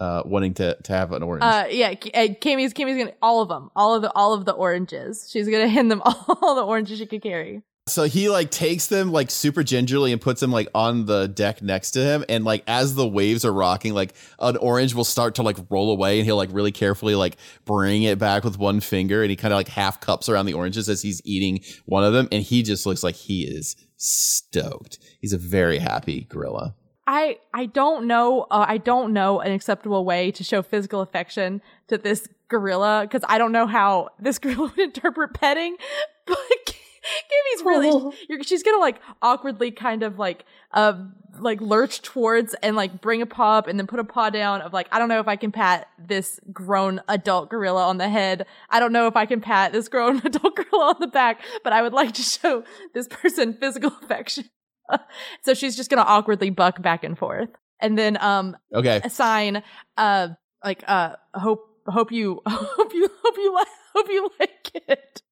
[0.00, 1.42] uh wanting to to have an orange.
[1.42, 4.52] Uh, yeah, K- uh, Cammy's gonna all of them, all of the all of the
[4.52, 5.28] oranges.
[5.30, 7.62] She's gonna hand them all the oranges she could carry.
[7.88, 11.62] So he like takes them like super gingerly and puts them like on the deck
[11.62, 12.24] next to him.
[12.28, 15.90] And like as the waves are rocking, like an orange will start to like roll
[15.90, 19.22] away and he'll like really carefully like bring it back with one finger.
[19.22, 22.12] And he kind of like half cups around the oranges as he's eating one of
[22.12, 22.28] them.
[22.30, 24.98] And he just looks like he is stoked.
[25.20, 26.74] He's a very happy gorilla.
[27.06, 31.62] I I don't know uh, I don't know an acceptable way to show physical affection
[31.88, 35.76] to this gorilla because I don't know how this gorilla would interpret petting,
[36.26, 36.76] but.
[37.08, 40.94] Cammy's really you're, she's gonna like awkwardly kind of like uh
[41.40, 44.60] like lurch towards and like bring a paw up and then put a paw down
[44.60, 48.08] of like I don't know if I can pat this grown adult gorilla on the
[48.08, 48.46] head.
[48.70, 51.72] I don't know if I can pat this grown adult gorilla on the back, but
[51.72, 54.44] I would like to show this person physical affection.
[55.44, 57.50] so she's just gonna awkwardly buck back and forth
[57.80, 59.00] and then um Okay.
[59.04, 59.62] assign
[59.96, 60.28] uh
[60.64, 65.22] like uh hope hope you hope you hope you like hope you like it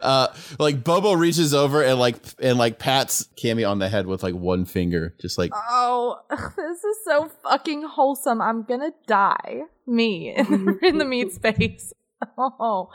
[0.00, 0.28] Uh,
[0.58, 4.34] like Bobo reaches over and like and like pats Cammy on the head with like
[4.34, 8.42] one finger, just like oh this is so fucking wholesome.
[8.42, 9.62] I'm gonna die.
[9.86, 10.34] Me
[10.82, 11.92] in the, meat space.
[12.38, 12.88] Oh.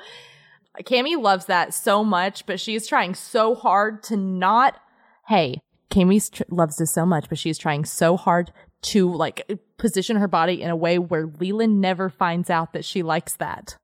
[0.84, 4.80] Cammy loves that so much but she's trying so hard to not
[5.28, 5.60] hey
[5.91, 10.28] Cammy tr- loves this so much but she's trying so hard to like position her
[10.28, 13.78] body in a way where Leland never finds out that she likes that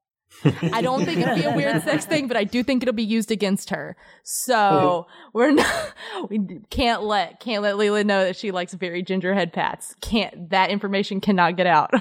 [0.43, 3.03] I don't think it'll be a weird sex thing, but I do think it'll be
[3.03, 3.95] used against her.
[4.23, 5.93] So we're not,
[6.29, 9.95] we can't let, can't let Leland know that she likes very gingerhead pats.
[10.01, 11.91] Can't, that information cannot get out.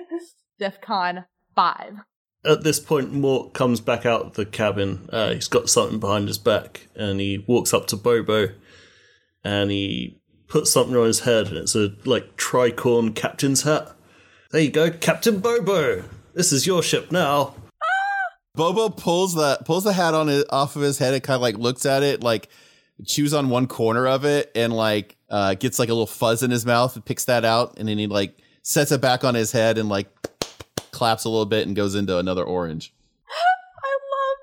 [0.60, 1.94] DefCon 5.
[2.46, 5.08] At this point, Mort comes back out of the cabin.
[5.10, 8.48] Uh, he's got something behind his back, and he walks up to Bobo,
[9.42, 13.96] and he puts something on his head, and it's a like tricorn captain's hat.
[14.50, 16.04] There you go, Captain Bobo.
[16.34, 17.54] This is your ship now.
[18.54, 21.42] Bobo pulls the pulls the hat on his, off of his head and kind of
[21.42, 22.48] like looks at it, like
[23.04, 26.50] chews on one corner of it, and like uh, gets like a little fuzz in
[26.50, 29.50] his mouth and picks that out, and then he like sets it back on his
[29.50, 30.08] head and like
[30.92, 32.94] claps a little bit and goes into another orange.
[33.84, 34.38] I love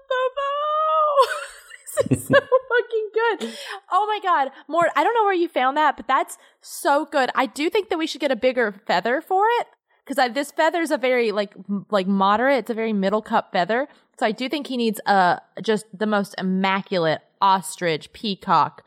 [2.03, 2.07] Bobo.
[2.09, 3.53] this is so fucking good.
[3.93, 7.29] Oh my god, Mort, I don't know where you found that, but that's so good.
[7.33, 9.67] I do think that we should get a bigger feather for it
[10.05, 12.59] because this feather is a very like m- like moderate.
[12.59, 13.87] It's a very middle cup feather.
[14.19, 18.83] So I do think he needs a just the most immaculate ostrich peacock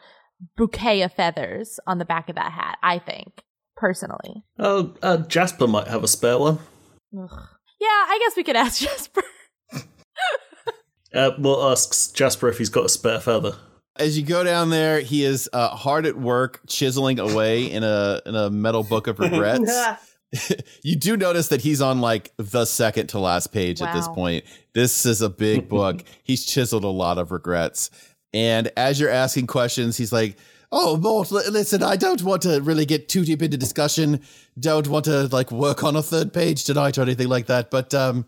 [0.56, 2.78] bouquet of feathers on the back of that hat.
[2.82, 3.42] I think
[3.76, 4.44] personally.
[4.58, 6.58] Oh, uh, Jasper might have a spare one.
[7.18, 7.30] Ugh.
[7.80, 9.22] Yeah, I guess we could ask Jasper.
[11.12, 13.54] Uh, Mort asks Jasper if he's got a spare feather.
[13.96, 18.20] As you go down there, he is uh, hard at work chiseling away in a
[18.26, 19.60] in a metal book of regrets.
[20.82, 24.44] you do notice that he's on like the second to last page at this point.
[24.72, 26.02] This is a big book.
[26.22, 27.90] he's chiseled a lot of regrets.
[28.32, 30.36] And as you're asking questions, he's like,
[30.76, 34.20] Oh, Mort, li- listen, I don't want to really get too deep into discussion.
[34.58, 37.70] Don't want to like work on a third page tonight or anything like that.
[37.70, 38.26] But um,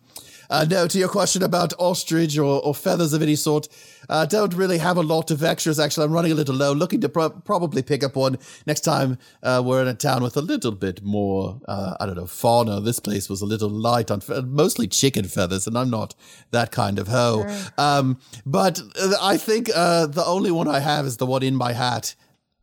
[0.51, 3.69] uh, no, to your question about ostrich or, or feathers of any sort,
[4.09, 5.81] uh, don't really have a lot of extras.
[5.81, 6.73] Actually, I'm running a little low.
[6.73, 10.37] Looking to pro- probably pick up one next time uh, we're in a town with
[10.37, 12.81] a little bit more, uh, I don't know, fauna.
[12.81, 16.15] This place was a little light on fe- mostly chicken feathers, and I'm not
[16.51, 17.45] that kind of hoe.
[17.79, 21.57] Um, but uh, I think uh, the only one I have is the one in
[21.57, 22.15] my hat.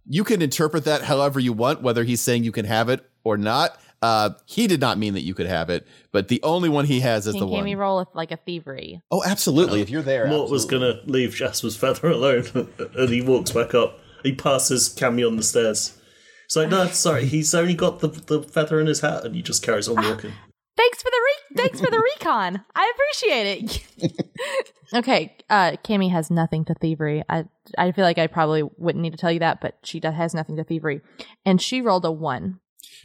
[0.08, 3.38] You can interpret that however you want, whether he's saying you can have it or
[3.38, 3.78] not.
[4.04, 7.00] Uh, he did not mean that you could have it, but the only one he
[7.00, 7.64] has is Can the one.
[7.64, 9.02] Cammy roll with like a thievery?
[9.10, 9.80] Oh, absolutely.
[9.80, 12.44] If you're there, Mort was going to leave Jasper's feather alone,
[12.98, 13.98] and he walks back up.
[14.22, 15.98] He passes Cammy on the stairs.
[16.44, 19.42] It's like, no, sorry, he's only got the, the feather in his hat, and he
[19.42, 20.34] just carries on walking.
[20.76, 22.66] Thanks for the re- thanks for the recon.
[22.76, 24.74] I appreciate it.
[24.96, 27.24] okay, uh Cammy has nothing to thievery.
[27.30, 27.46] I
[27.78, 30.34] I feel like I probably wouldn't need to tell you that, but she does, has
[30.34, 31.02] nothing to thievery.
[31.46, 32.60] And she rolled a 1.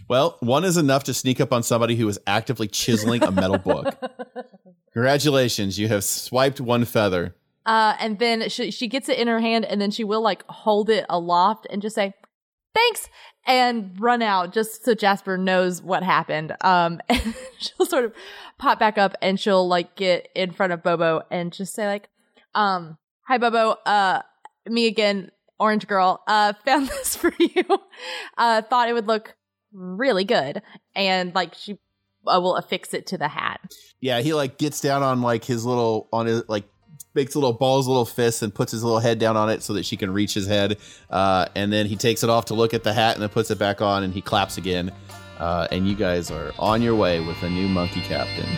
[0.08, 3.58] Well, one is enough to sneak up on somebody who is actively chiseling a metal
[3.58, 3.94] book.
[4.94, 7.36] Congratulations, you have swiped one feather.
[7.66, 10.42] Uh, and then she, she gets it in her hand and then she will like
[10.48, 12.14] hold it aloft and just say,
[12.74, 13.10] thanks,
[13.46, 16.56] and run out just so Jasper knows what happened.
[16.62, 18.14] Um, and she'll sort of
[18.58, 22.08] pop back up and she'll like get in front of Bobo and just say like,
[22.54, 22.96] um,
[23.26, 24.22] hi Bobo, uh,
[24.66, 25.30] me again,
[25.60, 27.64] Orange Girl, uh, found this for you.
[28.38, 29.34] uh, thought it would look
[29.72, 30.62] really good.
[30.94, 31.78] And like she
[32.26, 33.60] uh, will affix it to the hat.
[34.00, 36.64] Yeah, he like gets down on like his little on his like
[37.14, 39.72] makes a little balls little fists, and puts his little head down on it so
[39.74, 40.78] that she can reach his head.
[41.10, 43.50] Uh, and then he takes it off to look at the hat and then puts
[43.50, 44.92] it back on and he claps again.
[45.38, 48.48] Uh, and you guys are on your way with a new monkey captain.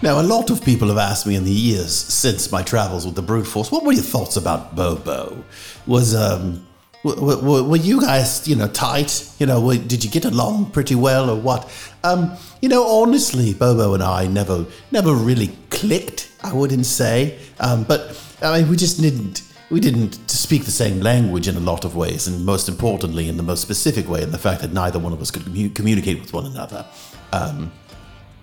[0.00, 3.16] Now, a lot of people have asked me in the years since my travels with
[3.16, 5.44] the brute force, what were your thoughts about Bobo?
[5.86, 6.64] Was um,
[7.04, 9.30] w- w- were you guys, you know, tight?
[9.38, 11.70] You know, w- did you get along pretty well, or what?
[12.04, 16.30] Um, you know, honestly, Bobo and I never, never really clicked.
[16.42, 19.42] I wouldn't say, um, but I mean, we just didn't.
[19.70, 23.36] We didn't speak the same language in a lot of ways, and most importantly, in
[23.36, 26.20] the most specific way, in the fact that neither one of us could commu- communicate
[26.20, 26.86] with one another.
[27.34, 27.70] Um,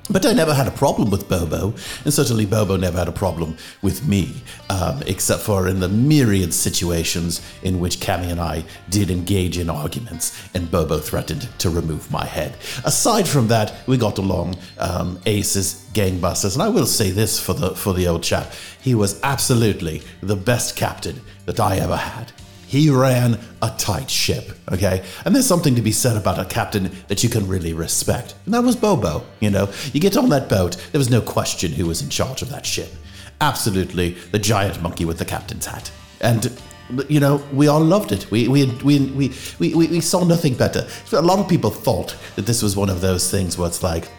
[0.10, 3.58] but I never had a problem with Bobo, and certainly Bobo never had a problem
[3.82, 4.36] with me,
[4.70, 9.70] um, except for in the myriad situations in which Cammy and I did engage in
[9.70, 12.56] arguments, and Bobo threatened to remove my head.
[12.84, 17.53] Aside from that, we got along um, aces, gangbusters, and I will say this for
[17.53, 22.32] the for the old chap: he was absolutely the best captain that I ever had.
[22.76, 25.01] He ran a tight ship, okay?
[25.23, 28.36] And there's something to be said about a captain that you can really respect.
[28.43, 29.71] And that was Bobo, you know?
[29.93, 32.65] You get on that boat, there was no question who was in charge of that
[32.65, 32.89] ship.
[33.39, 35.89] Absolutely the giant monkey with the captain's hat.
[36.19, 36.51] And
[37.07, 38.30] you know, we all loved it.
[38.30, 40.86] We we we we we, we, saw nothing better.
[41.13, 44.11] A lot of people thought that this was one of those things where it's like,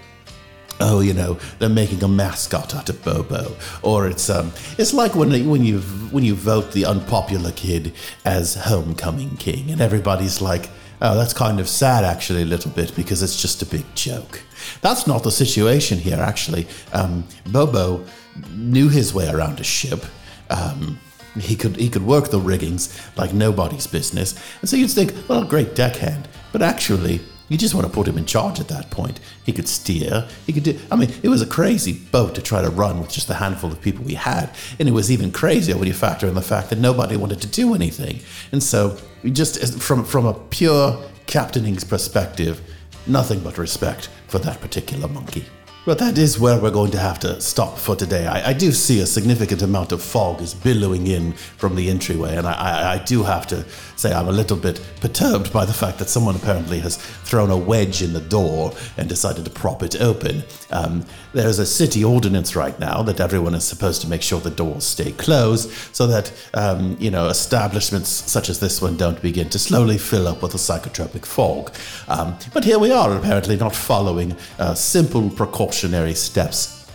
[0.81, 5.15] oh, you know, they're making a mascot out of Bobo, or it's um, it's like
[5.15, 7.93] when when you when you vote the unpopular kid
[8.25, 10.69] as homecoming king, and everybody's like,
[11.01, 14.43] oh, that's kind of sad actually a little bit because it's just a big joke.
[14.81, 16.67] That's not the situation here actually.
[16.93, 18.05] Um, Bobo
[18.53, 20.05] knew his way around a ship.
[20.51, 20.99] Um,
[21.39, 25.45] he could he could work the riggings like nobody's business, and so you'd think, well,
[25.45, 29.21] great deckhand, but actually you just want to put him in charge at that point.
[29.45, 30.29] He could steer.
[30.47, 30.79] He could do.
[30.91, 33.71] I mean, it was a crazy boat to try to run with just the handful
[33.71, 36.71] of people we had, and it was even crazier when you factor in the fact
[36.71, 38.21] that nobody wanted to do anything.
[38.53, 42.61] And so, just from from a pure captaining's perspective,
[43.07, 45.45] nothing but respect for that particular monkey.
[45.87, 48.27] But that is where we're going to have to stop for today.
[48.27, 52.37] I, I do see a significant amount of fog is billowing in from the entryway,
[52.37, 53.65] and I, I, I do have to
[53.95, 57.57] say I'm a little bit perturbed by the fact that someone apparently has thrown a
[57.57, 60.43] wedge in the door and decided to prop it open.
[60.73, 64.51] Um, there's a city ordinance right now that everyone is supposed to make sure the
[64.51, 69.49] doors stay closed so that um, you know establishments such as this one don't begin
[69.51, 71.73] to slowly fill up with a psychotropic fog.
[72.09, 75.31] Um, but here we are, apparently not following uh, simple
[75.77, 76.91] precautionary steps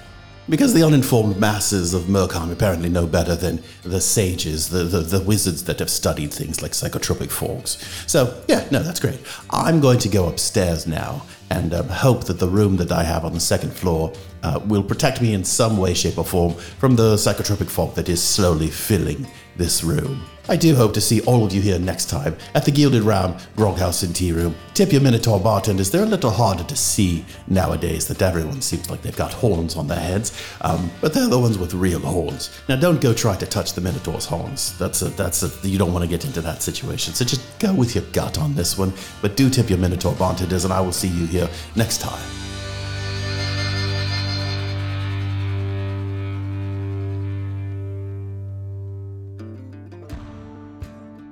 [0.49, 5.21] because the uninformed masses of Murkheim apparently know better than the sages, the, the, the
[5.21, 7.77] wizards that have studied things like psychotropic fogs.
[8.07, 9.19] So, yeah, no, that's great.
[9.51, 11.21] I'm going to go upstairs now
[11.51, 14.83] and um, hope that the room that I have on the second floor uh, will
[14.83, 18.67] protect me in some way, shape, or form from the psychotropic fog that is slowly
[18.67, 19.27] filling
[19.57, 20.21] this room.
[20.49, 23.37] I do hope to see all of you here next time at the Gilded Ram
[23.55, 24.55] Groghouse and Tea Room.
[24.73, 29.01] Tip your Minotaur bartenders, they're a little harder to see nowadays that everyone seems like
[29.01, 32.59] they've got horns on their heads, um, but they're the ones with real horns.
[32.67, 34.77] Now don't go try to touch the Minotaur's horns.
[34.77, 37.13] That's a, that's a, you don't want to get into that situation.
[37.13, 40.65] So just go with your gut on this one, but do tip your Minotaur bartenders
[40.65, 42.50] and I will see you here next time.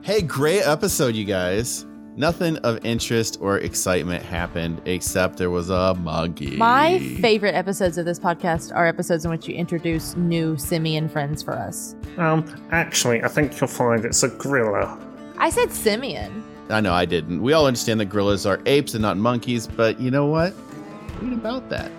[0.10, 1.86] Hey, great episode, you guys.
[2.16, 6.58] Nothing of interest or excitement happened except there was a monkey.
[6.58, 11.44] My favorite episodes of this podcast are episodes in which you introduce new simian friends
[11.44, 11.96] for us.
[12.18, 14.98] Um, actually, I think you'll find it's a gorilla.
[15.38, 16.44] I said simian.
[16.72, 17.44] I know I didn't.
[17.44, 20.56] We all understand that gorillas are apes and not monkeys, but you know what?
[21.22, 21.92] Read about that.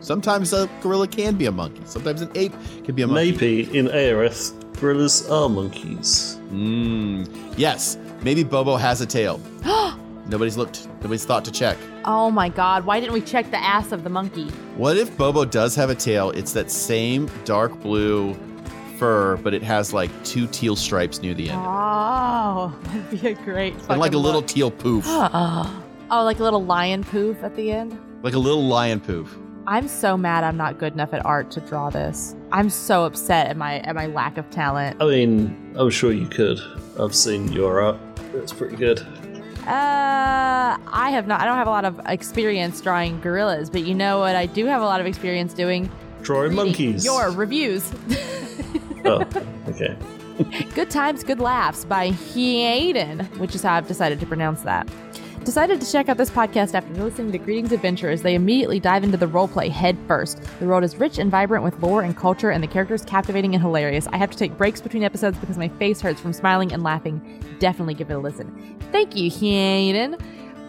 [0.00, 1.80] Sometimes a gorilla can be a monkey.
[1.86, 2.52] Sometimes an ape
[2.84, 3.30] can be a monkey.
[3.30, 6.38] Maybe in Aerith, gorillas are monkeys.
[6.50, 9.40] Mm, yes, maybe Bobo has a tail.
[10.28, 10.86] Nobody's looked.
[11.00, 11.76] Nobody's thought to check.
[12.04, 14.48] Oh my god, why didn't we check the ass of the monkey?
[14.76, 16.30] What if Bobo does have a tail?
[16.30, 18.34] It's that same dark blue
[18.98, 21.60] fur, but it has like two teal stripes near the end.
[21.64, 23.74] Oh, would be a great.
[23.88, 24.48] and like a little look.
[24.48, 27.98] teal poof, oh, like a little lion poof at the end.
[28.22, 29.34] like a little lion poof.
[29.68, 32.34] I'm so mad I'm not good enough at art to draw this.
[32.52, 34.96] I'm so upset at my at my lack of talent.
[34.98, 36.58] I mean, I'm sure you could.
[36.98, 38.00] I've seen your art.
[38.32, 39.00] It's pretty good.
[39.66, 41.42] Uh, I have not.
[41.42, 44.36] I don't have a lot of experience drawing gorillas, but you know what?
[44.36, 45.90] I do have a lot of experience doing
[46.22, 47.04] Drawing monkeys.
[47.04, 47.92] Your reviews.
[49.04, 49.22] Oh,
[49.68, 49.98] okay.
[50.74, 54.88] Good Times, Good Laughs by Hayden, which is how I've decided to pronounce that.
[55.48, 59.02] Decided to check out this podcast after listening to Greetings Adventure as they immediately dive
[59.02, 60.42] into the roleplay head first.
[60.60, 63.62] The world is rich and vibrant with lore and culture, and the characters captivating and
[63.62, 64.06] hilarious.
[64.08, 67.42] I have to take breaks between episodes because my face hurts from smiling and laughing.
[67.60, 68.76] Definitely give it a listen.
[68.92, 70.16] Thank you, Hayden.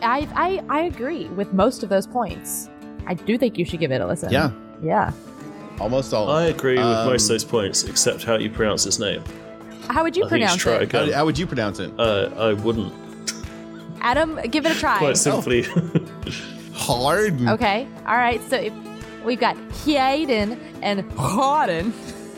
[0.01, 2.69] I, I, I agree with most of those points.
[3.05, 4.32] I do think you should give it a listen.
[4.32, 4.51] Yeah,
[4.82, 5.11] Yeah.
[5.77, 6.30] almost all.
[6.30, 9.25] I agree with Um, most of those points, except how you pronounce his name.
[9.89, 10.89] How would you I pronounce it?
[10.93, 11.91] How, how would you pronounce it?
[11.99, 12.93] Uh, I wouldn't.
[14.01, 14.97] Adam, give it a try.
[14.97, 15.63] Quite simply.
[16.73, 17.41] Hard.
[17.41, 17.87] Okay.
[18.07, 18.41] All right.
[18.49, 18.73] So if
[19.23, 21.91] we've got Hayden and Harden.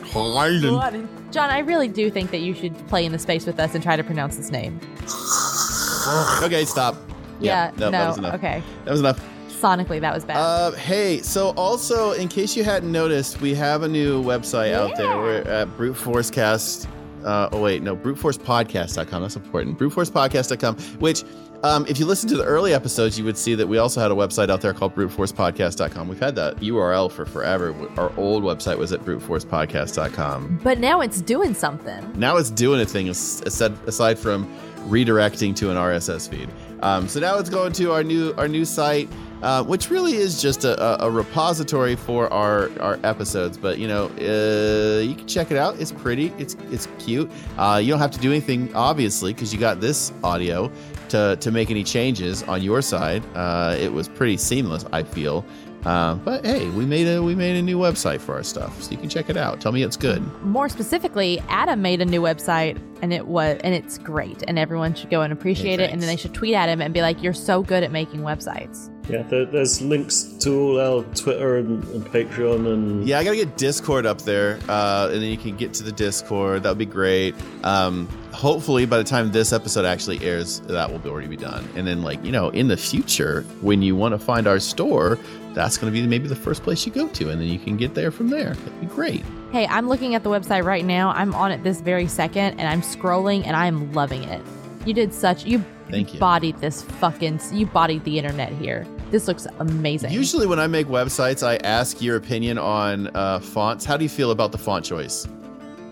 [0.04, 0.62] Hard.
[0.62, 1.08] Harden.
[1.30, 3.82] John, I really do think that you should play in the space with us and
[3.82, 4.80] try to pronounce his name.
[6.42, 6.96] Okay, stop.
[7.38, 7.70] Yeah.
[7.76, 7.90] no, no.
[7.92, 8.34] that was enough.
[8.34, 8.62] Okay.
[8.84, 9.24] That was enough.
[9.48, 10.36] Sonically, that was bad.
[10.36, 14.96] Uh, hey, so also, in case you hadn't noticed, we have a new website out
[14.96, 15.06] there.
[15.06, 15.16] Yeah.
[15.16, 16.88] We're at Brute Force Cast.
[17.24, 19.22] Uh, oh, wait, no, BruteForcePodcast.com.
[19.22, 19.78] That's important.
[19.78, 21.22] BruteForcePodcast.com, which,
[21.62, 24.10] um, if you listen to the early episodes, you would see that we also had
[24.10, 26.08] a website out there called BruteForcePodcast.com.
[26.08, 27.74] We've had that URL for forever.
[27.96, 30.60] Our old website was at BruteForcePodcast.com.
[30.62, 32.12] but now it's doing something.
[32.18, 34.52] Now it's doing a thing aside aside from
[34.88, 36.48] redirecting to an RSS feed.
[36.80, 39.08] Um, so now it's going to our new our new site,
[39.42, 43.58] uh, which really is just a, a, repository for our, our episodes.
[43.58, 45.80] But you know, uh, you can check it out.
[45.80, 46.32] It's pretty.
[46.38, 47.30] It's it's cute.
[47.58, 50.70] Uh, you don't have to do anything obviously because you got this audio
[51.08, 53.22] to to make any changes on your side.
[53.34, 54.84] Uh, it was pretty seamless.
[54.92, 55.44] I feel.
[55.84, 58.92] Uh, but hey, we made a we made a new website for our stuff, so
[58.92, 59.60] you can check it out.
[59.60, 60.22] Tell me it's good.
[60.44, 64.94] More specifically, Adam made a new website and it was and it's great and everyone
[64.94, 67.02] should go and appreciate Hey, it and then they should tweet at him and be
[67.02, 71.58] like, "You're so good at making websites." Yeah, there, there's links to all our Twitter
[71.58, 75.36] and, and Patreon and Yeah, I gotta get Discord up there, uh, and then you
[75.36, 76.62] can get to the Discord.
[76.62, 77.34] That would be great.
[77.62, 81.68] Um, hopefully, by the time this episode actually airs, that will be already be done.
[81.76, 85.18] And then, like you know, in the future, when you want to find our store,
[85.52, 87.94] that's gonna be maybe the first place you go to, and then you can get
[87.94, 88.54] there from there.
[88.54, 89.22] That'd be great.
[89.52, 91.10] Hey, I'm looking at the website right now.
[91.10, 94.40] I'm on it this very second and I'm scrolling and I'm loving it.
[94.86, 96.20] You did such you Thank you.
[96.20, 98.86] bodied this fucking you bodied the internet here.
[99.12, 100.10] This looks amazing.
[100.10, 103.84] Usually, when I make websites, I ask your opinion on uh, fonts.
[103.84, 105.28] How do you feel about the font choice?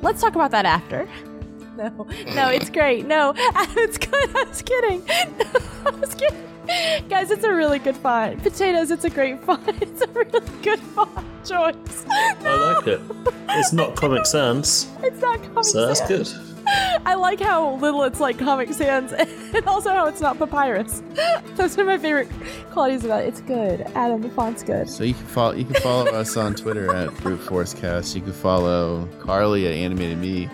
[0.01, 1.07] Let's talk about that after.
[1.77, 3.07] No, no, it's great.
[3.07, 4.37] No, it's good.
[4.37, 5.03] I was kidding.
[5.09, 7.09] I was kidding.
[7.09, 8.43] Guys, it's a really good font.
[8.43, 9.67] Potatoes, it's a great font.
[9.81, 12.05] It's a really good font choice.
[12.11, 13.01] I like it.
[13.51, 16.29] It's not Comic Sans, It's not Comic so that's good.
[17.05, 19.13] I like how little it's like Comic Sans
[19.55, 21.03] and also how it's not papyrus.
[21.57, 22.29] Those are my favorite
[22.71, 23.29] qualities about it.
[23.29, 23.83] It's good.
[23.95, 24.89] Adam, the font's good.
[24.89, 28.15] So you can follow you can follow us on Twitter at Brute Force Cast.
[28.15, 30.49] You can follow Carly at Animated Me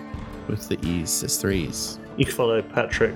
[0.47, 1.99] with the E's as threes.
[2.17, 3.15] You can follow Patrick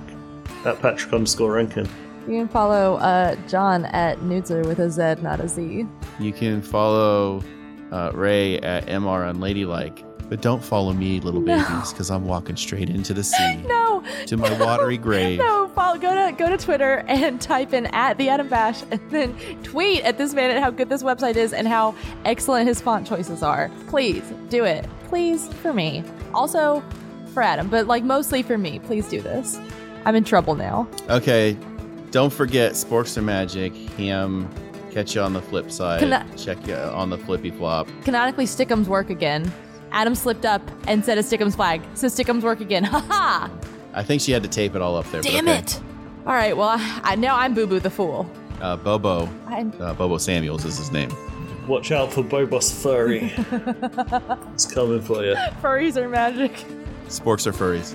[0.66, 1.88] at Patrick underscore Rankin.
[2.28, 5.88] You can follow uh, John at Nudzer with a Z, not a Z.
[6.20, 7.44] You can follow
[7.92, 11.58] uh, Ray at Mr Unladylike, but don't follow me, little No.
[11.58, 15.40] babies, because I'm walking straight into the sea No, to my watery grave.
[15.40, 19.02] No, follow, go to go to Twitter and type in at the Adam Bash, and
[19.10, 22.80] then tweet at this man at how good this website is and how excellent his
[22.80, 23.70] font choices are.
[23.90, 26.02] Please do it, please for me.
[26.34, 26.82] Also
[27.34, 28.80] for Adam, but like mostly for me.
[28.80, 29.60] Please do this.
[30.06, 30.88] I'm in trouble now.
[31.10, 31.58] Okay,
[32.12, 33.76] don't forget Sporks are magic.
[33.98, 34.48] Ham.
[34.92, 36.02] Catch you on the flip side.
[36.38, 37.90] Check you on the flippy flop.
[38.06, 39.52] Canonically, Stickums work again.
[39.92, 42.84] Adam slipped up and said a Stickums flag, so Stickums work again.
[42.92, 43.52] Ha ha!
[43.94, 45.22] I think she had to tape it all up there.
[45.22, 45.60] but Damn okay.
[45.60, 45.80] it!
[46.26, 48.30] All right, well, I, I, now I'm Boo Boo the fool.
[48.62, 49.28] Uh, Bobo.
[49.48, 51.10] I'm, Uh, Bobo Samuels is his name.
[51.68, 53.34] Watch out for Bobos Furry.
[54.54, 55.36] it's coming for you.
[55.62, 56.54] furries are magic.
[57.08, 57.94] Sporks are furries.